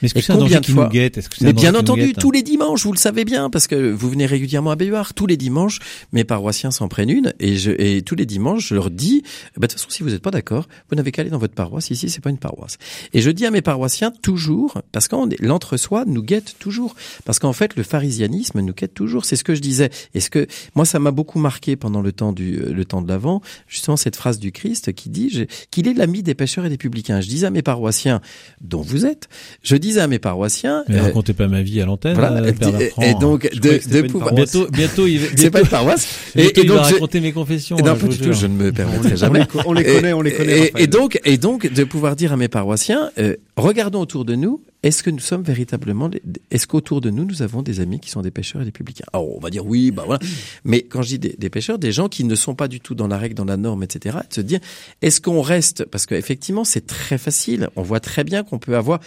mais 0.00 0.06
est-ce 0.06 0.14
que 0.14 0.20
c'est 0.20 0.32
un 0.32 0.38
danger 0.38 0.60
qui 0.60 0.74
nous 0.74 0.88
guette? 0.88 1.18
Est-ce 1.18 1.28
que 1.28 1.44
Mais 1.44 1.52
bien 1.52 1.74
entendu, 1.74 2.12
tous 2.12 2.30
les 2.30 2.42
dimanches, 2.42 2.84
vous 2.84 2.92
le 2.92 2.98
savez 2.98 3.24
bien, 3.24 3.50
parce 3.50 3.66
que 3.66 3.90
vous 3.92 4.10
venez 4.10 4.26
régulièrement 4.26 4.70
à 4.70 4.76
Béhuard. 4.76 5.14
Tous 5.14 5.26
les 5.26 5.36
dimanches, 5.36 5.78
mes 6.12 6.24
paroissiens 6.24 6.70
s'en 6.70 6.88
prennent 6.88 7.10
une, 7.10 7.32
et, 7.40 7.56
je, 7.56 7.70
et 7.70 8.02
tous 8.02 8.14
les 8.14 8.26
dimanches, 8.26 8.68
je 8.68 8.74
leur 8.74 8.90
dis, 8.90 9.22
bah, 9.56 9.66
de 9.66 9.72
toute 9.72 9.80
façon, 9.80 9.90
si 9.90 10.02
vous 10.02 10.10
n'êtes 10.10 10.22
pas 10.22 10.30
d'accord, 10.30 10.68
vous 10.90 10.96
n'avez 10.96 11.12
qu'à 11.12 11.22
aller 11.22 11.30
dans 11.30 11.38
votre 11.38 11.54
paroisse. 11.54 11.90
Ici, 11.90 12.08
c'est 12.08 12.22
pas 12.22 12.30
une 12.30 12.38
paroisse. 12.38 12.78
Et 13.12 13.20
je 13.20 13.30
dis 13.30 13.46
à 13.46 13.50
mes 13.50 13.62
paroissiens 13.62 14.10
toujours, 14.10 14.82
parce 14.92 15.08
que 15.08 15.16
l'entre-soi 15.44 16.04
nous 16.06 16.22
guette 16.22 16.56
toujours, 16.58 16.94
parce 17.24 17.38
qu'en 17.38 17.52
fait, 17.52 17.76
le 17.76 17.82
pharisianisme 17.82 18.60
nous 18.60 18.72
guette 18.72 18.94
toujours. 18.94 19.24
C'est 19.24 19.36
ce 19.36 19.44
que 19.44 19.54
je 19.54 19.60
disais. 19.60 19.90
Et 20.14 20.20
ce 20.20 20.30
que 20.30 20.46
moi, 20.74 20.84
ça 20.84 20.98
m'a 20.98 21.10
beaucoup 21.10 21.38
marqué 21.38 21.76
pendant 21.76 22.00
le 22.00 22.12
temps 22.12 22.32
du 22.32 22.50
le 22.56 22.84
temps 22.84 23.02
de 23.02 23.08
l'avant, 23.08 23.42
justement 23.68 23.96
cette 23.96 24.16
phrase 24.16 24.38
du 24.38 24.52
Christ 24.52 24.92
qui 24.92 25.10
dit 25.10 25.46
qu'il 25.70 25.88
est 25.88 25.94
l'ami 25.94 26.22
des 26.22 26.34
pécheurs 26.34 26.66
et 26.66 26.68
des 26.68 26.76
publicains. 26.76 27.20
Je 27.20 27.28
disais 27.28 27.46
à 27.46 27.50
mes 27.50 27.62
paroissiens, 27.62 28.20
dont 28.60 28.82
vous 28.82 29.06
êtes, 29.06 29.28
je 29.62 29.76
dis 29.76 29.89
à 29.98 30.06
mes 30.06 30.18
paroissiens. 30.18 30.84
Mais 30.88 30.98
euh, 30.98 31.02
racontez 31.02 31.32
pas 31.32 31.48
ma 31.48 31.62
vie 31.62 31.80
à 31.80 31.86
l'antenne. 31.86 32.14
Voilà, 32.14 32.40
euh, 32.42 32.88
et, 33.02 33.14
donc 33.14 33.50
de, 33.54 33.80
de 33.90 34.02
pouvoir. 34.08 34.34
Bientôt, 34.34 34.66
bientôt, 34.70 35.06
il. 35.06 35.20
C'est 35.36 35.50
pas 35.50 35.60
une 35.60 35.68
paroisse. 35.68 36.08
Et, 36.36 36.46
et, 36.46 36.52
donc 36.52 36.64
il 36.64 36.70
va 36.70 36.82
raconter 36.82 37.20
mes 37.20 37.32
confessions. 37.32 37.76
Non, 37.76 37.96
pas 37.96 38.06
du 38.06 38.18
tout. 38.18 38.32
Je 38.32 38.46
ne 38.46 38.54
me 38.54 38.72
permettrai 38.72 39.16
jamais. 39.16 39.46
On 39.66 39.72
les 39.72 39.84
connaît, 39.84 40.12
on 40.12 40.22
les 40.22 40.32
connaît. 40.32 40.72
Et, 40.78 40.86
donc, 40.86 41.20
et 41.24 41.36
donc, 41.36 41.72
de 41.72 41.84
pouvoir 41.84 42.16
dire 42.16 42.32
à 42.32 42.36
mes 42.36 42.48
paroissiens, 42.48 43.10
euh, 43.18 43.36
regardons 43.56 44.00
autour 44.00 44.24
de 44.24 44.34
nous. 44.34 44.62
Est-ce 44.82 45.02
que 45.02 45.10
nous 45.10 45.20
sommes 45.20 45.42
véritablement, 45.42 46.08
est-ce 46.50 46.66
qu'autour 46.66 47.02
de 47.02 47.10
nous, 47.10 47.26
nous 47.26 47.42
avons 47.42 47.60
des 47.60 47.80
amis 47.80 48.00
qui 48.00 48.08
sont 48.08 48.22
des 48.22 48.30
pêcheurs 48.30 48.62
et 48.62 48.64
des 48.64 48.70
publicains? 48.70 49.04
Alors, 49.12 49.36
on 49.36 49.38
va 49.38 49.50
dire 49.50 49.66
oui, 49.66 49.90
bah 49.90 50.04
voilà. 50.06 50.20
Mais 50.64 50.80
quand 50.80 51.02
je 51.02 51.08
dis 51.08 51.18
des, 51.18 51.36
des 51.36 51.50
pêcheurs, 51.50 51.78
des 51.78 51.92
gens 51.92 52.08
qui 52.08 52.24
ne 52.24 52.34
sont 52.34 52.54
pas 52.54 52.66
du 52.66 52.80
tout 52.80 52.94
dans 52.94 53.06
la 53.06 53.18
règle, 53.18 53.34
dans 53.34 53.44
la 53.44 53.58
norme, 53.58 53.82
etc., 53.82 54.16
de 54.26 54.34
se 54.34 54.40
dire, 54.40 54.58
est-ce 55.02 55.20
qu'on 55.20 55.42
reste, 55.42 55.84
parce 55.84 56.06
qu'effectivement, 56.06 56.64
c'est 56.64 56.86
très 56.86 57.18
facile. 57.18 57.68
On 57.76 57.82
voit 57.82 58.00
très 58.00 58.24
bien 58.24 58.42
qu'on 58.42 58.58
peut 58.58 58.74
avoir, 58.74 59.00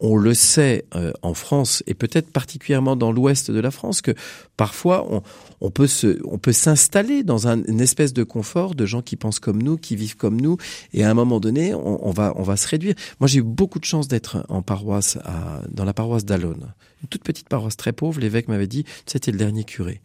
on 0.00 0.16
le 0.16 0.34
sait 0.34 0.84
euh, 0.94 1.12
en 1.22 1.34
France 1.34 1.82
et 1.86 1.94
peut-être 1.94 2.30
particulièrement 2.30 2.94
dans 2.94 3.10
l'ouest 3.10 3.50
de 3.50 3.58
la 3.58 3.70
France 3.70 4.00
que 4.00 4.12
parfois 4.56 5.06
on, 5.10 5.22
on 5.60 5.70
peut 5.70 5.86
se, 5.86 6.20
on 6.24 6.38
peut 6.38 6.52
s'installer 6.52 7.24
dans 7.24 7.48
un, 7.48 7.64
une 7.64 7.80
espèce 7.80 8.12
de 8.12 8.22
confort 8.22 8.74
de 8.74 8.86
gens 8.86 9.02
qui 9.02 9.16
pensent 9.16 9.40
comme 9.40 9.62
nous, 9.62 9.76
qui 9.76 9.96
vivent 9.96 10.16
comme 10.16 10.40
nous, 10.40 10.56
et 10.92 11.02
à 11.04 11.10
un 11.10 11.14
moment 11.14 11.40
donné, 11.40 11.74
on, 11.74 12.06
on 12.06 12.10
va, 12.12 12.32
on 12.36 12.42
va 12.42 12.56
se 12.56 12.68
réduire. 12.68 12.94
Moi, 13.20 13.26
j'ai 13.26 13.40
eu 13.40 13.42
beaucoup 13.42 13.78
de 13.78 13.84
chance 13.84 14.08
d'être 14.08 14.44
en 14.48 14.62
paroisse, 14.62 15.18
à, 15.24 15.62
dans 15.70 15.84
la 15.84 15.92
paroisse 15.92 16.24
d'Alonne, 16.24 16.72
une 17.02 17.08
toute 17.08 17.24
petite 17.24 17.48
paroisse 17.48 17.76
très 17.76 17.92
pauvre. 17.92 18.20
L'évêque 18.20 18.48
m'avait 18.48 18.66
dit, 18.66 18.84
c'était 19.06 19.32
le 19.32 19.38
dernier 19.38 19.64
curé. 19.64 20.00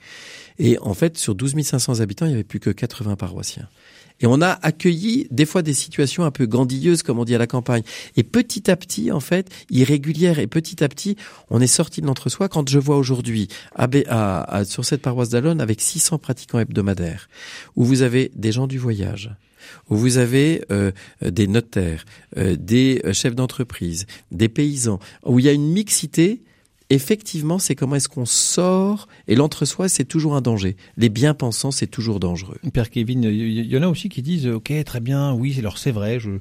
Et 0.60 0.78
en 0.80 0.94
fait, 0.94 1.18
sur 1.18 1.36
12 1.36 1.62
500 1.62 2.00
habitants, 2.00 2.26
il 2.26 2.32
y 2.32 2.36
avait 2.36 2.44
plus 2.44 2.60
que 2.60 2.70
80 2.70 3.16
paroissiens. 3.16 3.68
Et 4.24 4.26
on 4.26 4.42
a 4.42 4.58
accueilli 4.62 5.28
des 5.32 5.46
fois 5.46 5.62
des 5.62 5.74
situations 5.74 6.24
un 6.24 6.32
peu 6.32 6.46
gandilleuses, 6.46 7.04
comme 7.04 7.20
on 7.20 7.26
dit 7.26 7.36
à 7.36 7.38
la 7.38 7.46
campagne. 7.46 7.84
Et 8.16 8.24
petit 8.24 8.72
à 8.72 8.78
petit, 8.78 9.12
en 9.12 9.20
fait, 9.20 9.50
irrégulière, 9.70 10.40
et 10.40 10.48
petit 10.48 10.82
à 10.82 10.88
petit, 10.88 11.18
on 11.50 11.60
est 11.60 11.68
sorti 11.68 12.00
de 12.00 12.08
l'entre-soi. 12.08 12.48
Quand 12.48 12.68
je 12.70 12.80
vois 12.80 12.96
aujourd'hui, 12.96 13.50
à, 13.76 14.64
sur 14.64 14.86
cette 14.86 15.02
paroisse 15.02 15.28
d'Alonne, 15.28 15.60
avec 15.60 15.82
600 15.82 16.20
pratiquants 16.20 16.60
hebdomadaires, 16.60 17.28
où 17.76 17.84
vous 17.84 18.02
avez 18.02 18.32
des 18.34 18.54
gens 18.54 18.66
du 18.66 18.78
voyage, 18.78 19.30
où 19.90 19.98
vous 19.98 20.18
avez 20.18 20.64
euh, 20.72 20.92
des 21.22 21.48
notaires, 21.48 22.06
euh, 22.38 22.56
des 22.58 23.02
chefs 23.12 23.36
d'entreprise, 23.36 24.06
des 24.32 24.48
paysans, 24.48 25.00
où 25.26 25.40
il 25.40 25.46
y 25.46 25.50
a 25.50 25.54
une 25.54 25.70
mixité 25.70 26.44
effectivement, 26.90 27.60
c'est 27.60 27.76
comment 27.76 27.96
est-ce 27.96 28.10
qu'on 28.10 28.26
sort. 28.26 29.08
Et 29.28 29.36
l'entre-soi, 29.36 29.90
c'est 29.90 30.06
toujours 30.06 30.36
un 30.36 30.42
danger. 30.42 30.76
Les 30.98 31.10
bien-pensants, 31.10 31.72
c'est 31.72 31.88
toujours 31.88 32.20
dangereux. 32.20 32.58
Père 32.74 32.90
Kevin, 32.90 33.24
il 33.24 33.66
y 33.66 33.78
en 33.78 33.82
a 33.82 33.88
aussi 33.88 34.10
qui 34.10 34.22
disent, 34.22 34.48
ok, 34.48 34.72
très 34.86 35.00
bien, 35.00 35.34
oui, 35.34 35.56
alors 35.60 35.78
c'est 35.78 35.92
vrai, 35.92 36.20
je, 36.20 36.32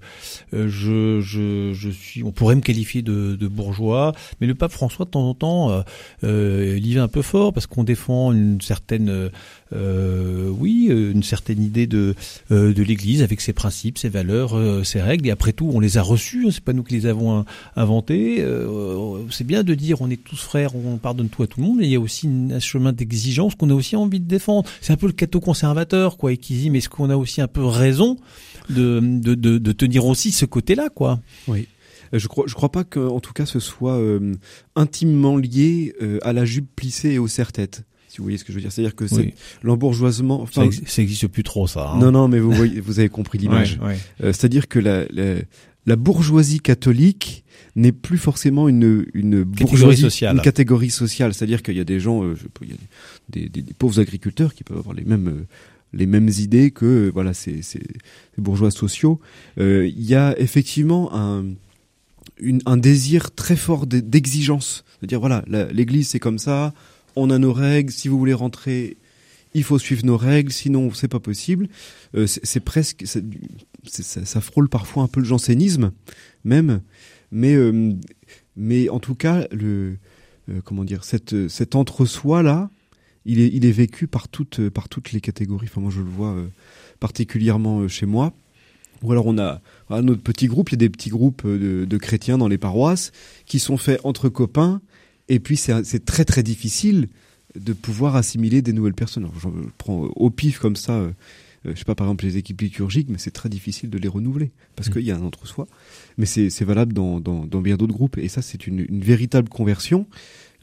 euh, 0.54 0.68
je, 0.68 1.20
je, 1.20 1.72
je, 1.72 1.90
suis, 1.90 2.22
on 2.22 2.32
pourrait 2.32 2.56
me 2.56 2.60
qualifier 2.60 3.02
de, 3.02 3.36
bourgeois, 3.48 4.12
mais 4.40 4.46
le 4.46 4.54
pape 4.54 4.72
François, 4.72 5.04
de 5.04 5.10
temps 5.10 5.28
en 5.28 5.34
temps, 5.34 5.70
euh, 5.70 5.82
euh 6.24 6.74
il 6.76 6.86
y 6.86 6.94
va 6.94 7.02
un 7.02 7.08
peu 7.08 7.22
fort 7.22 7.52
parce 7.52 7.66
qu'on 7.66 7.84
défend 7.84 8.32
une 8.32 8.60
certaine 8.60 9.30
euh, 9.72 10.48
oui, 10.48 10.88
euh, 10.90 11.12
une 11.12 11.22
certaine 11.22 11.62
idée 11.62 11.86
de 11.86 12.14
euh, 12.50 12.72
de 12.72 12.82
l'Église 12.82 13.22
avec 13.22 13.40
ses 13.40 13.52
principes, 13.52 13.98
ses 13.98 14.08
valeurs, 14.08 14.56
ses 14.84 15.00
règles. 15.00 15.26
Et 15.28 15.30
après 15.30 15.52
tout, 15.52 15.70
on 15.72 15.80
les 15.80 15.98
a 15.98 16.02
reçus. 16.02 16.46
Hein, 16.46 16.50
c'est 16.52 16.62
pas 16.64 16.72
nous 16.72 16.82
qui 16.82 16.94
les 16.94 17.06
avons 17.06 17.44
inventés. 17.76 18.44
c'est 19.30 19.46
bien 19.46 19.62
de 19.62 19.74
dire 19.74 20.00
on 20.00 20.10
est 20.10 20.22
tous 20.22 20.40
frères, 20.40 20.74
on 20.74 20.96
pardonne 20.96 21.28
tout 21.28 21.42
à 21.42 21.46
tout 21.46 21.60
le 21.60 21.66
monde. 21.66 21.78
Mais 21.78 21.86
il 21.86 21.92
y 21.92 21.96
a 21.96 22.00
aussi 22.00 22.28
un 22.28 22.60
chemin 22.60 22.92
d'exigence 22.92 23.54
qu'on 23.54 23.70
a 23.70 23.74
aussi 23.74 23.96
envie 23.96 24.20
de 24.20 24.28
défendre. 24.28 24.68
C'est 24.80 24.92
un 24.92 24.96
peu 24.96 25.06
le 25.06 25.12
catho 25.12 25.40
conservateur, 25.40 26.16
quoi, 26.16 26.32
et 26.32 26.36
qui 26.36 26.54
dit 26.54 26.70
mais 26.70 26.78
est-ce 26.78 26.88
qu'on 26.88 27.10
a 27.10 27.16
aussi 27.16 27.40
un 27.40 27.48
peu 27.48 27.64
raison 27.64 28.18
de 28.70 29.00
de, 29.00 29.34
de, 29.34 29.58
de 29.58 29.72
tenir 29.72 30.06
aussi 30.06 30.32
ce 30.32 30.44
côté-là, 30.44 30.88
quoi? 30.88 31.20
Oui. 31.48 31.68
Je 32.14 32.28
crois, 32.28 32.44
je 32.46 32.52
crois 32.52 32.70
pas 32.70 32.84
que, 32.84 33.00
en 33.00 33.20
tout 33.20 33.32
cas, 33.32 33.46
ce 33.46 33.58
soit 33.58 33.98
intimement 34.76 35.38
lié 35.38 35.94
à 36.22 36.34
la 36.34 36.44
jupe 36.44 36.68
plissée 36.76 37.12
et 37.12 37.18
au 37.18 37.26
serre-tête 37.26 37.84
si 38.12 38.18
vous 38.18 38.24
voyez 38.24 38.36
ce 38.36 38.44
que 38.44 38.52
je 38.52 38.58
veux 38.58 38.60
dire. 38.60 38.70
C'est-à-dire 38.70 38.94
que 38.94 39.06
c'est 39.06 39.32
l'embourgeoisement. 39.62 40.42
Enfin, 40.42 40.68
ça, 40.84 41.00
existe 41.00 41.28
plus 41.28 41.42
trop, 41.42 41.66
ça. 41.66 41.92
Hein. 41.92 41.98
Non, 41.98 42.10
non, 42.10 42.28
mais 42.28 42.40
vous 42.40 42.52
voyez, 42.52 42.78
vous 42.78 42.98
avez 42.98 43.08
compris 43.08 43.38
l'image. 43.38 43.80
Euh, 43.82 43.94
c'est-à-dire 44.34 44.68
que 44.68 44.78
la, 44.78 45.04
la, 45.86 45.96
bourgeoisie 45.96 46.60
catholique 46.60 47.42
n'est 47.74 47.92
plus 47.92 48.18
forcément 48.18 48.68
une 48.68 49.06
une 49.14 49.50
catégorie 49.50 49.96
sociale. 49.96 50.36
Une 50.36 50.42
catégorie 50.42 50.90
sociale. 50.90 51.32
C'est-à-dire 51.32 51.62
qu'il 51.62 51.74
y 51.74 51.80
a 51.80 51.84
des 51.84 52.00
gens, 52.00 52.22
euh, 52.22 52.34
il 52.60 52.68
y 52.68 52.72
a 52.72 52.76
des, 53.30 53.48
des, 53.48 53.62
des, 53.62 53.72
pauvres 53.72 53.98
agriculteurs 53.98 54.52
qui 54.52 54.62
peuvent 54.62 54.76
avoir 54.76 54.94
les 54.94 55.04
mêmes 55.04 55.28
euh, 55.28 55.46
les 55.94 56.04
mêmes 56.04 56.28
idées 56.28 56.70
que 56.70 57.10
voilà 57.14 57.32
ces, 57.32 57.62
ces, 57.62 57.80
bourgeois 58.36 58.70
sociaux. 58.70 59.20
Il 59.56 60.02
y 60.02 60.14
a 60.14 60.38
effectivement 60.38 61.14
un 61.14 61.46
une, 62.38 62.60
un 62.66 62.76
désir 62.76 63.34
très 63.34 63.56
fort 63.56 63.86
d'exigence, 63.86 64.84
de 65.00 65.06
dire 65.06 65.20
voilà 65.20 65.44
l'Église 65.72 66.08
c'est 66.08 66.20
comme 66.20 66.38
ça, 66.38 66.74
on 67.16 67.30
a 67.30 67.38
nos 67.38 67.52
règles, 67.52 67.92
si 67.92 68.08
vous 68.08 68.18
voulez 68.18 68.34
rentrer, 68.34 68.96
il 69.54 69.64
faut 69.64 69.78
suivre 69.78 70.04
nos 70.04 70.16
règles, 70.16 70.52
sinon 70.52 70.92
c'est 70.92 71.08
pas 71.08 71.20
possible. 71.20 71.68
Euh, 72.14 72.26
c'est 72.26 72.60
presque, 72.60 73.04
ça, 73.84 74.40
frôle 74.40 74.68
parfois 74.68 75.02
un 75.02 75.08
peu 75.08 75.20
le 75.20 75.26
jansénisme, 75.26 75.92
même, 76.44 76.80
mais 77.30 77.54
euh, 77.54 77.92
mais 78.56 78.88
en 78.88 78.98
tout 78.98 79.14
cas 79.14 79.46
le 79.50 79.96
euh, 80.50 80.60
comment 80.64 80.84
dire 80.84 81.04
cette 81.04 81.48
cet 81.48 81.74
entre-soi 81.74 82.42
là, 82.42 82.70
il 83.24 83.40
est 83.40 83.48
il 83.48 83.64
est 83.64 83.72
vécu 83.72 84.06
par 84.06 84.28
toutes 84.28 84.68
par 84.70 84.88
toutes 84.88 85.12
les 85.12 85.20
catégories. 85.20 85.68
Enfin 85.70 85.80
moi 85.80 85.90
je 85.90 86.00
le 86.00 86.10
vois 86.10 86.36
particulièrement 87.00 87.88
chez 87.88 88.06
moi. 88.06 88.32
Ou 89.02 89.10
alors 89.10 89.26
on 89.26 89.36
a 89.36 89.60
notre 89.90 90.22
petit 90.22 90.46
groupe, 90.46 90.70
il 90.70 90.74
y 90.74 90.76
a 90.76 90.78
des 90.78 90.88
petits 90.88 91.10
groupes 91.10 91.44
de, 91.44 91.84
de 91.84 91.96
chrétiens 91.98 92.38
dans 92.38 92.46
les 92.46 92.58
paroisses 92.58 93.10
qui 93.46 93.58
sont 93.58 93.76
faits 93.76 94.00
entre 94.04 94.28
copains 94.28 94.80
et 95.28 95.40
puis 95.40 95.56
c'est 95.56 96.04
très 96.04 96.24
très 96.24 96.42
difficile 96.42 97.08
de 97.54 97.72
pouvoir 97.72 98.16
assimiler 98.16 98.62
des 98.62 98.72
nouvelles 98.72 98.94
personnes. 98.94 99.28
je 99.38 99.48
prends 99.78 100.04
au 100.04 100.30
pif 100.30 100.58
comme 100.58 100.76
ça, 100.76 100.92
euh, 100.92 101.12
euh, 101.66 101.72
je 101.74 101.78
sais 101.78 101.84
pas 101.84 101.94
par 101.94 102.06
exemple 102.06 102.24
les 102.24 102.36
équipes 102.36 102.60
liturgiques, 102.60 103.08
mais 103.10 103.18
c'est 103.18 103.30
très 103.30 103.48
difficile 103.48 103.90
de 103.90 103.98
les 103.98 104.08
renouveler 104.08 104.52
parce 104.74 104.88
mmh. 104.88 104.92
qu'il 104.92 105.02
y 105.02 105.10
a 105.10 105.16
un 105.16 105.22
entre-soi. 105.22 105.66
Mais 106.16 106.26
c'est 106.26 106.64
valable 106.64 106.92
dans, 106.92 107.20
dans, 107.20 107.44
dans 107.46 107.60
bien 107.60 107.76
d'autres 107.76 107.94
groupes 107.94 108.18
et 108.18 108.28
ça 108.28 108.42
c'est 108.42 108.66
une, 108.66 108.80
une, 108.80 109.02
véritable 109.02 109.48
conversion. 109.48 110.06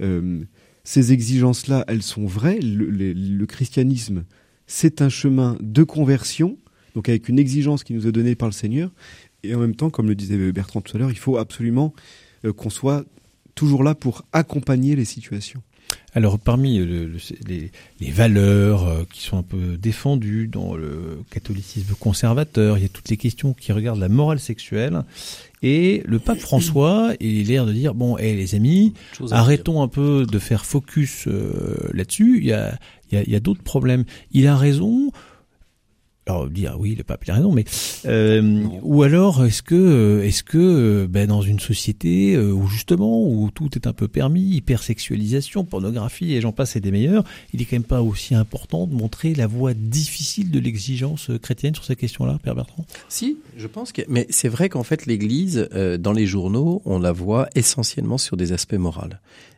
Euh, 0.02 0.44
ces 0.84 1.14
exigences-là, 1.14 1.86
elles 1.88 2.02
sont 2.02 2.26
vraies. 2.26 2.60
Le, 2.60 2.90
le 2.90 3.46
christianisme, 3.46 4.24
c'est 4.66 5.02
un 5.02 5.10
chemin 5.10 5.58
de 5.62 5.84
conversion, 5.84 6.58
donc 6.96 7.10
avec 7.10 7.30
une 7.30 7.38
exigence 7.38 7.84
qui 7.84 7.94
nous 7.94 8.08
est 8.08 8.12
donnée 8.12 8.36
par 8.36 8.48
le 8.48 8.54
Seigneur. 8.54 8.92
Et 9.44 9.54
en 9.56 9.60
même 9.60 9.76
temps, 9.76 9.90
comme 9.90 10.08
le 10.08 10.16
disait 10.16 10.52
Bertrand 10.52 10.82
tout 10.82 10.96
à 10.96 11.00
l'heure, 11.00 11.12
il 11.12 11.18
faut 11.18 11.38
absolument 11.38 11.94
euh, 12.46 12.54
qu'on 12.54 12.70
soit 12.70 13.06
toujours 13.60 13.84
là 13.84 13.94
pour 13.94 14.24
accompagner 14.32 14.96
les 14.96 15.04
situations. 15.04 15.62
Alors 16.14 16.40
parmi 16.40 16.80
les, 16.80 18.12
valeurs 18.12 18.88
euh, 18.88 19.04
qui 19.12 19.22
sont 19.22 19.38
un 19.38 19.44
peu 19.44 19.76
défendues 19.76 20.48
dans 20.48 20.76
le 20.76 21.24
catholicisme 21.30 21.94
conservateur, 22.00 22.78
il 22.78 22.84
y 22.84 22.86
a 22.86 22.90
toutes 22.90 23.10
les 23.10 23.18
questions 23.18 23.54
qui 23.54 23.74
regardent 23.74 24.00
la 24.00 24.08
morale 24.08 24.40
sexuelle. 24.40 25.04
Et 25.62 26.02
le 26.06 26.20
pape 26.20 26.40
François, 26.40 27.12
il 27.20 27.48
a 27.48 27.52
l'air 27.52 27.66
de 27.66 27.74
dire 27.74 27.96
bon, 27.96 28.18
hé 28.18 28.34
les 28.34 28.56
amis, 28.56 28.94
arrêtons 29.32 29.82
un 29.82 29.90
peu 29.90 30.26
de 30.26 30.40
faire 30.40 30.66
focus 30.66 31.28
euh, 31.28 31.90
là-dessus. 31.94 32.38
Il 32.38 32.46
y 32.46 32.54
a, 32.54 32.80
il 33.12 33.30
y 33.30 33.36
a 33.36 33.42
d'autres 33.42 33.64
problèmes. 33.64 34.06
Il 34.32 34.48
a 34.48 34.56
raison 34.56 35.09
alors 36.30 36.50
dire 36.50 36.76
oui 36.80 36.96
le 36.96 37.04
pape 37.04 37.24
a 37.28 37.34
raison 37.34 37.52
mais 37.52 37.66
euh, 38.06 38.64
ou 38.82 39.04
alors 39.04 39.44
est-ce 39.46 39.62
que 39.62 39.76
euh, 39.76 40.24
est-ce 40.24 40.44
que 40.44 40.58
euh, 40.58 41.08
ben, 41.08 41.28
dans 41.28 41.42
une 41.42 41.60
société 41.60 42.38
où 42.38 42.68
justement 42.68 43.24
où 43.24 43.50
tout 43.52 43.70
est 43.76 43.88
un 43.88 43.94
peu 43.94 44.08
permis 44.08 44.42
hypersexualisation 44.42 45.66
pornographie 45.66 46.34
et 46.34 46.42
j'en 46.42 46.52
passe 46.52 46.76
et 46.76 46.80
des 46.80 46.92
meilleurs 46.92 47.24
il 47.54 47.62
est 47.62 47.66
quand 47.66 47.76
même 47.76 47.84
pas 47.84 48.02
aussi 48.02 48.36
important 48.36 48.88
de 48.88 48.94
montrer 48.94 49.34
la 49.34 49.48
voie 49.48 49.74
difficile 49.74 50.52
de 50.52 50.60
l'exigence 50.60 51.32
chrétienne 51.42 51.76
sur 51.76 51.84
ces 51.84 51.96
questions-là 51.96 52.38
Père 52.44 52.56
Bertrand? 52.56 52.86
Si 53.10 53.38
je 53.58 53.68
pense 53.68 53.92
que 53.92 54.02
mais 54.08 54.28
c'est 54.30 54.50
vrai 54.50 54.70
qu'en 54.70 54.84
fait 54.84 55.06
l'Église 55.06 55.68
dans 56.00 56.14
les 56.14 56.26
journaux 56.26 56.82
on 56.86 57.00
la 57.00 57.12
voit 57.12 57.48
essentiellement 57.56 58.18
sur 58.18 58.38
des 58.38 58.52
aspects 58.52 58.74
moraux. 58.74 59.00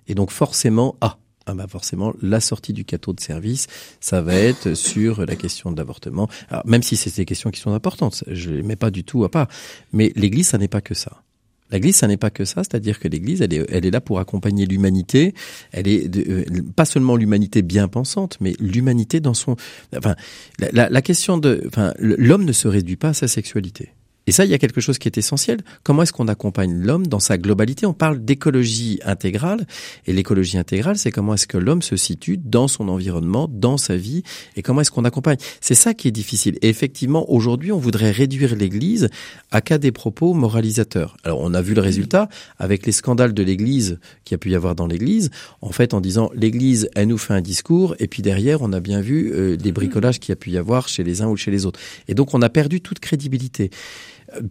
Et 0.07 0.15
donc 0.15 0.29
forcément 0.31 0.95
ah 1.01 1.17
ah 1.51 1.53
bah 1.53 1.67
forcément, 1.67 2.13
la 2.21 2.39
sortie 2.39 2.71
du 2.71 2.85
cateau 2.85 3.11
de 3.11 3.19
service, 3.19 3.67
ça 3.99 4.21
va 4.21 4.35
être 4.35 4.73
sur 4.73 5.25
la 5.25 5.35
question 5.35 5.71
de 5.71 5.77
l'avortement. 5.77 6.29
Alors, 6.49 6.65
même 6.65 6.81
si 6.81 6.95
c'est 6.95 7.13
des 7.13 7.25
questions 7.25 7.51
qui 7.51 7.59
sont 7.59 7.73
importantes, 7.73 8.23
je 8.27 8.51
les 8.51 8.63
mets 8.63 8.77
pas 8.77 8.89
du 8.89 9.03
tout 9.03 9.25
à 9.25 9.29
part. 9.29 9.47
Mais 9.91 10.13
l'Église, 10.15 10.47
ça 10.47 10.57
n'est 10.57 10.69
pas 10.69 10.79
que 10.79 10.93
ça. 10.93 11.23
L'Église, 11.69 11.97
ça 11.97 12.07
n'est 12.07 12.17
pas 12.17 12.29
que 12.29 12.45
ça, 12.45 12.63
c'est-à-dire 12.63 12.99
que 12.99 13.09
l'Église, 13.09 13.41
elle 13.41 13.53
est, 13.53 13.65
elle 13.69 13.85
est 13.85 13.91
là 13.91 13.99
pour 13.99 14.19
accompagner 14.19 14.65
l'humanité. 14.65 15.33
Elle 15.73 15.89
est 15.89 16.15
euh, 16.15 16.45
pas 16.73 16.85
seulement 16.85 17.17
l'humanité 17.17 17.61
bien 17.61 17.89
pensante, 17.89 18.37
mais 18.39 18.53
l'humanité 18.59 19.19
dans 19.19 19.33
son. 19.33 19.57
Enfin, 19.95 20.15
la, 20.59 20.89
la 20.89 21.01
question 21.01 21.37
de, 21.37 21.63
enfin, 21.67 21.93
l'homme 21.99 22.45
ne 22.45 22.53
se 22.53 22.69
réduit 22.69 22.97
pas 22.97 23.09
à 23.09 23.13
sa 23.13 23.27
sexualité. 23.27 23.91
Et 24.27 24.31
ça, 24.31 24.45
il 24.45 24.51
y 24.51 24.53
a 24.53 24.59
quelque 24.59 24.81
chose 24.81 24.99
qui 24.99 25.07
est 25.07 25.17
essentiel. 25.17 25.61
Comment 25.83 26.03
est-ce 26.03 26.13
qu'on 26.13 26.27
accompagne 26.27 26.73
l'homme 26.73 27.07
dans 27.07 27.19
sa 27.19 27.37
globalité? 27.37 27.87
On 27.87 27.93
parle 27.93 28.23
d'écologie 28.23 28.99
intégrale. 29.03 29.65
Et 30.05 30.13
l'écologie 30.13 30.59
intégrale, 30.59 30.97
c'est 30.97 31.11
comment 31.11 31.33
est-ce 31.33 31.47
que 31.47 31.57
l'homme 31.57 31.81
se 31.81 31.95
situe 31.95 32.37
dans 32.37 32.67
son 32.67 32.87
environnement, 32.87 33.49
dans 33.51 33.77
sa 33.77 33.97
vie, 33.97 34.21
et 34.55 34.61
comment 34.61 34.81
est-ce 34.81 34.91
qu'on 34.91 35.05
accompagne. 35.05 35.37
C'est 35.59 35.75
ça 35.75 35.93
qui 35.93 36.07
est 36.07 36.11
difficile. 36.11 36.57
Et 36.61 36.69
effectivement, 36.69 37.31
aujourd'hui, 37.31 37.71
on 37.71 37.79
voudrait 37.79 38.11
réduire 38.11 38.55
l'Église 38.55 39.09
à 39.49 39.61
cas 39.61 39.79
des 39.79 39.91
propos 39.91 40.33
moralisateurs. 40.33 41.17
Alors, 41.23 41.39
on 41.41 41.53
a 41.53 41.61
vu 41.61 41.73
le 41.73 41.81
résultat 41.81 42.29
avec 42.59 42.85
les 42.85 42.91
scandales 42.91 43.33
de 43.33 43.43
l'Église 43.43 43.99
qui 44.23 44.35
a 44.35 44.37
pu 44.37 44.51
y 44.51 44.55
avoir 44.55 44.75
dans 44.75 44.85
l'Église. 44.87 45.31
En 45.61 45.71
fait, 45.71 45.93
en 45.95 46.01
disant 46.01 46.29
l'Église, 46.35 46.89
elle 46.95 47.07
nous 47.07 47.17
fait 47.17 47.33
un 47.33 47.41
discours, 47.41 47.95
et 47.99 48.07
puis 48.07 48.21
derrière, 48.21 48.61
on 48.61 48.71
a 48.71 48.79
bien 48.79 49.01
vu 49.01 49.31
euh, 49.33 49.57
les 49.61 49.71
bricolages 49.71 50.19
qu'il 50.19 50.29
y 50.29 50.33
a 50.33 50.35
pu 50.35 50.51
y 50.51 50.57
avoir 50.57 50.87
chez 50.87 51.03
les 51.03 51.21
uns 51.21 51.27
ou 51.27 51.35
chez 51.35 51.49
les 51.49 51.65
autres. 51.65 51.79
Et 52.07 52.13
donc, 52.13 52.33
on 52.33 52.41
a 52.41 52.49
perdu 52.49 52.81
toute 52.81 52.99
crédibilité. 52.99 53.71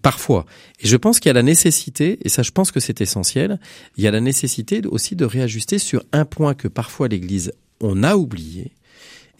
Parfois. 0.02 0.46
Et 0.80 0.86
je 0.86 0.96
pense 0.96 1.20
qu'il 1.20 1.28
y 1.28 1.30
a 1.30 1.34
la 1.34 1.42
nécessité, 1.42 2.18
et 2.22 2.28
ça 2.28 2.42
je 2.42 2.50
pense 2.50 2.70
que 2.70 2.80
c'est 2.80 3.00
essentiel, 3.00 3.58
il 3.96 4.04
y 4.04 4.06
a 4.06 4.10
la 4.10 4.20
nécessité 4.20 4.82
aussi 4.86 5.16
de 5.16 5.24
réajuster 5.24 5.78
sur 5.78 6.02
un 6.12 6.24
point 6.24 6.54
que 6.54 6.68
parfois 6.68 7.08
l'Église 7.08 7.52
on 7.80 8.02
a 8.02 8.16
oublié, 8.16 8.72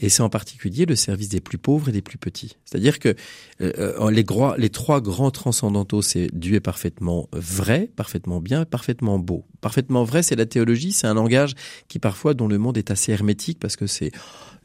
et 0.01 0.09
c'est 0.09 0.23
en 0.23 0.29
particulier 0.29 0.87
le 0.87 0.97
service 0.97 1.29
des 1.29 1.41
plus 1.41 1.59
pauvres 1.59 1.91
et 1.91 1.93
des 1.93 2.03
plus 2.03 2.19
petits. 2.19 2.57
C'est-à-dire 2.65 2.99
que 2.99 3.11
euh, 3.61 3.73
euh, 3.79 4.11
les, 4.11 4.25
les, 4.59 4.71
trois 4.71 5.01
grands 5.01 5.31
transcendantaux, 5.31 6.03
c'est 6.03 6.29
Dieu 6.33 6.57
est 6.57 6.61
parfaitement 6.61 7.29
vrai, 7.33 7.91
parfaitement 7.95 8.41
bien, 8.41 8.65
parfaitement 8.65 9.19
beau. 9.19 9.45
Parfaitement 9.61 10.05
vrai, 10.05 10.23
c'est 10.23 10.37
la 10.37 10.47
théologie, 10.47 10.93
c'est 10.93 11.07
un 11.07 11.15
langage 11.15 11.55
qui 11.89 11.99
parfois 11.99 12.35
dont 12.35 12.49
le 12.49 12.59
monde 12.59 12.79
est 12.79 12.91
assez 12.91 13.13
hermétique 13.13 13.59
parce 13.61 13.77
que 13.77 13.87
c'est 13.87 14.11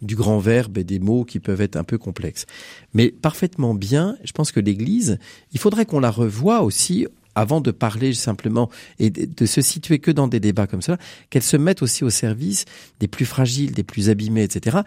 du 0.02 0.16
grand 0.16 0.40
verbe 0.40 0.78
et 0.78 0.84
des 0.84 1.00
mots 1.00 1.26
qui 1.26 1.40
peuvent 1.40 1.62
être 1.62 1.76
un 1.76 1.84
peu 1.84 1.98
complexes. 1.98 2.46
Mais 2.94 3.12
parfaitement 3.12 3.74
bien, 3.74 4.18
je 4.24 4.32
pense 4.32 4.52
que 4.52 4.60
l'Église, 4.60 5.20
il 5.52 5.60
faudrait 5.60 5.86
qu'on 5.86 6.00
la 6.00 6.12
revoie 6.12 6.62
aussi 6.62 7.08
avant 7.36 7.62
de 7.62 7.72
parler 7.72 8.14
simplement 8.14 8.70
et 9.00 9.10
de 9.10 9.46
se 9.46 9.62
situer 9.62 10.00
que 10.00 10.12
dans 10.12 10.28
des 10.28 10.40
débats 10.40 10.68
comme 10.68 10.82
cela, 10.82 10.98
qu'elle 11.30 11.44
se 11.44 11.58
mette 11.58 11.82
aussi 11.82 12.04
au 12.04 12.10
service 12.10 12.66
des 13.00 13.08
plus 13.08 13.26
fragiles, 13.26 13.72
des 13.72 13.84
plus 13.84 14.10
abîmés, 14.10 14.44
etc. 14.44 14.78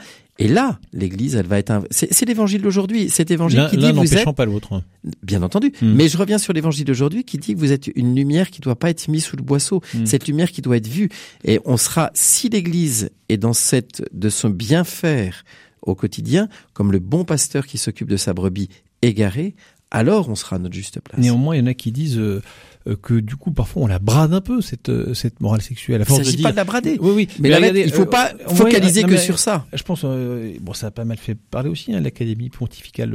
Et 0.41 0.47
là, 0.47 0.79
l'Église, 0.93 1.35
elle 1.35 1.47
va 1.47 1.59
être. 1.59 1.71
Un... 1.71 1.85
C'est 1.91 2.25
l'évangile 2.27 2.63
d'aujourd'hui. 2.63 3.11
Cet 3.11 3.31
évangile 3.31 3.67
qui 3.71 3.77
dit 3.77 3.91
vous 3.93 4.15
êtes. 4.15 4.31
pas 4.35 4.45
l'autre. 4.45 4.83
Bien 5.23 5.43
entendu. 5.43 5.73
Hmm. 5.83 5.95
Mais 5.95 6.09
je 6.09 6.17
reviens 6.17 6.39
sur 6.39 6.53
l'évangile 6.53 6.85
d'aujourd'hui 6.85 7.25
qui 7.25 7.39
dit 7.39 7.55
que 7.55 7.59
vous 7.59 7.73
êtes 7.73 7.89
une 7.97 8.15
lumière 8.15 8.51
qui 8.51 8.61
doit 8.61 8.79
pas 8.79 8.91
être 8.91 9.09
mise 9.09 9.25
sous 9.25 9.37
le 9.37 9.43
boisseau. 9.43 9.83
Hmm. 9.95 10.07
Cette 10.07 10.29
lumière 10.29 10.53
qui 10.53 10.63
doit 10.63 10.77
être 10.77 10.87
vue. 10.87 11.09
Et 11.45 11.61
on 11.65 11.77
sera, 11.77 12.11
si 12.15 12.49
l'Église 12.49 13.11
est 13.29 13.37
dans 13.37 13.53
cette 13.53 14.03
de 14.13 14.29
son 14.29 14.51
bien 14.51 14.85
faire 14.85 15.45
au 15.83 15.95
quotidien, 15.95 16.49
comme 16.73 16.93
le 16.93 17.01
bon 17.01 17.25
pasteur 17.25 17.67
qui 17.67 17.79
s'occupe 17.79 18.09
de 18.09 18.17
sa 18.17 18.33
brebis 18.33 18.69
égarée, 19.03 19.55
alors 19.91 20.29
on 20.29 20.35
sera 20.35 20.57
à 20.57 20.59
notre 20.59 20.75
juste 20.75 21.01
place. 21.01 21.21
Néanmoins, 21.21 21.57
il 21.57 21.61
y 21.61 21.63
en 21.63 21.67
a 21.67 21.75
qui 21.75 21.93
disent 21.93 22.19
euh, 22.19 22.43
euh, 22.87 22.97
que 23.01 23.15
du 23.15 23.37
coup 23.37 23.53
parfois 23.53 23.85
on 23.85 23.87
la 23.87 23.99
brade 23.99 24.35
un 24.35 24.43
peu 24.43 24.61
cette 24.61 24.91
euh, 24.91 25.15
cette 25.15 25.41
morale 25.41 25.63
sexuelle. 25.63 26.05
il 26.07 26.19
ne 26.19 26.25
s'agit 26.25 26.43
pas 26.43 26.51
de 26.51 26.57
la 26.57 26.65
brader. 26.65 26.99
Oui 27.01 27.13
oui. 27.15 27.29
Mais, 27.39 27.59
mais 27.59 27.81
il 27.81 27.91
faut 27.91 28.07
pas 28.07 28.33
focaliser 28.49 29.03
que 29.05 29.17
sur 29.17 29.39
ça. 29.39 29.67
Je 29.73 29.83
pense 29.83 30.05
bon 30.05 30.73
ça 30.75 30.89
a 30.89 30.91
pas 30.91 31.05
mal 31.05 31.17
fait 31.17 31.35
parler 31.35 31.71
aussi 31.71 31.95
hein, 31.95 32.01
l'Académie 32.01 32.51
pontificale 32.51 33.15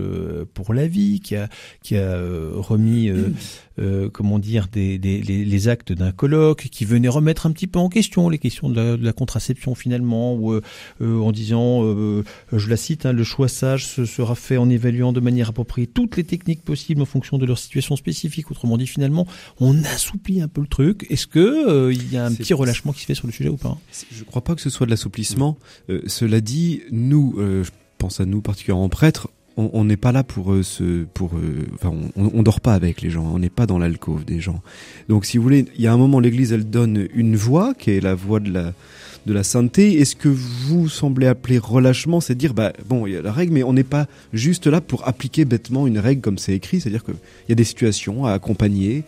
pour 0.53 0.73
la 0.73 0.87
vie 0.87 1.19
qui 1.19 1.35
a 1.35 1.47
qui 1.83 1.95
a 1.97 2.17
remis 2.55 3.11
euh, 3.79 4.07
comment 4.07 4.37
dire, 4.37 4.67
des, 4.71 4.99
des 4.99 5.21
les, 5.21 5.67
actes 5.67 5.91
d'un 5.91 6.11
colloque 6.11 6.67
qui 6.71 6.85
venait 6.85 7.07
remettre 7.07 7.47
un 7.47 7.51
petit 7.51 7.65
peu 7.65 7.79
en 7.79 7.89
question 7.89 8.29
les 8.29 8.37
questions 8.37 8.69
de 8.69 8.99
la, 9.01 9.13
contraception 9.13 9.73
finalement, 9.73 10.35
ou 10.35 10.51
euh, 10.51 10.61
euh, 11.01 11.19
en 11.19 11.31
disant, 11.31 11.81
je 12.51 12.69
la 12.69 12.77
cite, 12.77 13.05
hein, 13.05 13.13
le 13.13 13.23
choix 13.23 13.47
sage 13.47 13.87
sera 13.87 14.35
fait 14.35 14.57
en 14.57 14.69
évaluant 14.69 15.11
de 15.11 15.19
manière 15.19 15.49
appropriée 15.49 15.87
toutes 15.87 16.17
les 16.17 16.23
techniques 16.23 16.63
possibles 16.63 17.01
en 17.01 17.05
fonction 17.05 17.37
de 17.37 17.45
leur 17.45 17.57
situation 17.57 17.95
spécifique. 17.95 18.51
Autrement 18.51 18.77
dit, 18.77 18.87
finalement, 18.87 19.27
on 19.59 19.83
assouplit 19.85 20.41
un 20.41 20.47
peu 20.47 20.61
le 20.61 20.67
truc. 20.67 21.07
Est-ce 21.09 21.25
que 21.25 21.91
il 21.91 22.11
y 22.11 22.17
a 22.17 22.25
un 22.25 22.33
petit 22.33 22.53
relâchement 22.53 22.93
qui 22.93 23.01
se 23.01 23.05
fait 23.05 23.15
sur 23.15 23.27
le 23.27 23.33
sujet 23.33 23.49
ou 23.49 23.57
pas? 23.57 23.77
Je 24.11 24.23
crois 24.23 24.43
pas 24.43 24.55
que 24.55 24.61
ce 24.61 24.69
soit 24.69 24.85
de 24.85 24.91
l'assouplissement. 24.91 25.57
cela 26.07 26.41
dit, 26.41 26.81
nous, 26.91 27.35
je 27.37 27.69
pense 27.97 28.19
à 28.19 28.25
nous 28.25 28.41
particulièrement 28.41 28.89
prêtres, 28.89 29.29
on 29.55 29.83
n'est 29.85 29.97
pas 29.97 30.11
là 30.11 30.23
pour 30.23 30.53
euh, 30.53 30.63
se 30.63 31.03
pour 31.13 31.35
euh, 31.35 31.67
enfin 31.75 31.93
on, 32.15 32.31
on, 32.33 32.43
dort 32.43 32.59
pas 32.59 32.73
avec 32.73 33.01
les 33.01 33.09
gens 33.09 33.23
on 33.33 33.39
n'est 33.39 33.49
pas 33.49 33.65
dans 33.65 33.77
l'alcôve 33.77 34.25
des 34.25 34.39
gens. 34.39 34.61
Donc 35.09 35.25
si 35.25 35.37
vous 35.37 35.43
voulez 35.43 35.65
il 35.75 35.81
y 35.81 35.87
a 35.87 35.93
un 35.93 35.97
moment 35.97 36.19
l'église 36.19 36.53
elle 36.53 36.69
donne 36.69 37.07
une 37.13 37.35
voix 37.35 37.73
qui 37.75 37.91
est 37.91 38.01
la 38.01 38.15
voix 38.15 38.39
de 38.39 38.51
la 38.51 38.73
de 39.25 39.33
la 39.33 39.43
sainteté. 39.43 39.99
Et 39.99 40.05
ce 40.05 40.15
que 40.15 40.27
vous 40.27 40.89
semblez 40.89 41.27
appeler 41.27 41.59
relâchement 41.59 42.19
c'est 42.19 42.35
dire 42.35 42.53
bah 42.53 42.73
bon 42.87 43.05
il 43.05 43.13
y 43.13 43.17
a 43.17 43.21
la 43.21 43.31
règle 43.31 43.53
mais 43.53 43.63
on 43.63 43.73
n'est 43.73 43.83
pas 43.83 44.07
juste 44.33 44.65
là 44.65 44.81
pour 44.81 45.07
appliquer 45.07 45.45
bêtement 45.45 45.85
une 45.85 45.99
règle 45.99 46.21
comme 46.21 46.37
c'est 46.37 46.53
écrit 46.53 46.81
c'est 46.81 46.89
à 46.89 46.91
dire 46.91 47.03
que 47.03 47.11
il 47.11 47.49
y 47.49 47.51
a 47.51 47.55
des 47.55 47.63
situations 47.63 48.25
à 48.25 48.31
accompagner 48.31 49.03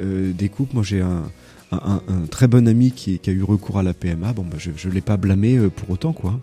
euh, 0.00 0.32
des 0.32 0.48
couples. 0.48 0.74
Moi 0.74 0.84
j'ai 0.84 1.00
un, 1.00 1.24
un, 1.72 2.02
un, 2.06 2.26
très 2.30 2.46
bon 2.46 2.68
ami 2.68 2.92
qui, 2.92 3.18
qui, 3.18 3.30
a 3.30 3.32
eu 3.32 3.42
recours 3.42 3.78
à 3.78 3.82
la 3.82 3.94
PMA 3.94 4.32
bon 4.32 4.44
bah 4.44 4.58
je 4.58 4.70
je 4.76 4.88
l'ai 4.88 5.00
pas 5.00 5.16
blâmé 5.16 5.58
pour 5.74 5.90
autant 5.90 6.12
quoi 6.12 6.38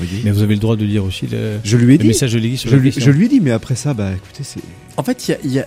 Mais 0.00 0.30
vous 0.30 0.42
avez 0.42 0.54
le 0.54 0.60
droit 0.60 0.76
de 0.76 0.86
dire 0.86 1.04
aussi 1.04 1.26
le, 1.26 1.58
je 1.64 1.76
lui 1.76 1.94
ai 1.94 1.98
dit. 1.98 2.06
message 2.06 2.32
de 2.32 2.38
l'Église 2.38 2.64
je, 2.66 2.76
lui, 2.76 2.92
je 2.92 3.10
lui 3.10 3.26
ai 3.26 3.28
dit, 3.28 3.40
mais 3.40 3.50
après 3.50 3.74
ça, 3.74 3.94
bah 3.94 4.10
écoutez, 4.12 4.42
c'est. 4.42 4.60
En 4.96 5.02
fait, 5.02 5.28
il 5.44 5.52
y 5.52 5.58
a, 5.58 5.66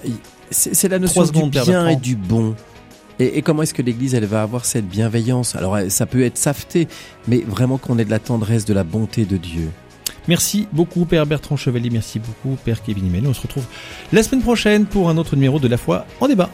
c'est 0.51 0.87
la 0.89 0.99
notion 0.99 1.23
du 1.23 1.49
bien 1.49 1.87
et 1.87 1.95
du 1.95 2.15
bon. 2.15 2.55
Et, 3.19 3.37
et 3.37 3.41
comment 3.41 3.61
est-ce 3.61 3.73
que 3.73 3.81
l'Église, 3.81 4.13
elle 4.13 4.25
va 4.25 4.41
avoir 4.41 4.65
cette 4.65 4.87
bienveillance? 4.87 5.55
Alors, 5.55 5.77
ça 5.89 6.05
peut 6.05 6.23
être 6.23 6.37
safté, 6.37 6.87
mais 7.27 7.43
vraiment 7.47 7.77
qu'on 7.77 7.97
ait 7.97 8.05
de 8.05 8.09
la 8.09 8.19
tendresse, 8.19 8.65
de 8.65 8.73
la 8.73 8.83
bonté 8.83 9.25
de 9.25 9.37
Dieu. 9.37 9.69
Merci 10.27 10.67
beaucoup, 10.73 11.05
Père 11.05 11.25
Bertrand 11.25 11.55
Chevalier. 11.55 11.89
Merci 11.91 12.19
beaucoup, 12.19 12.57
Père 12.65 12.81
Kevin 12.83 13.05
Imel. 13.05 13.27
On 13.27 13.33
se 13.33 13.41
retrouve 13.41 13.65
la 14.11 14.23
semaine 14.23 14.41
prochaine 14.41 14.85
pour 14.85 15.09
un 15.09 15.17
autre 15.17 15.35
numéro 15.35 15.59
de 15.59 15.67
La 15.67 15.77
foi 15.77 16.05
en 16.19 16.27
débat. 16.27 16.49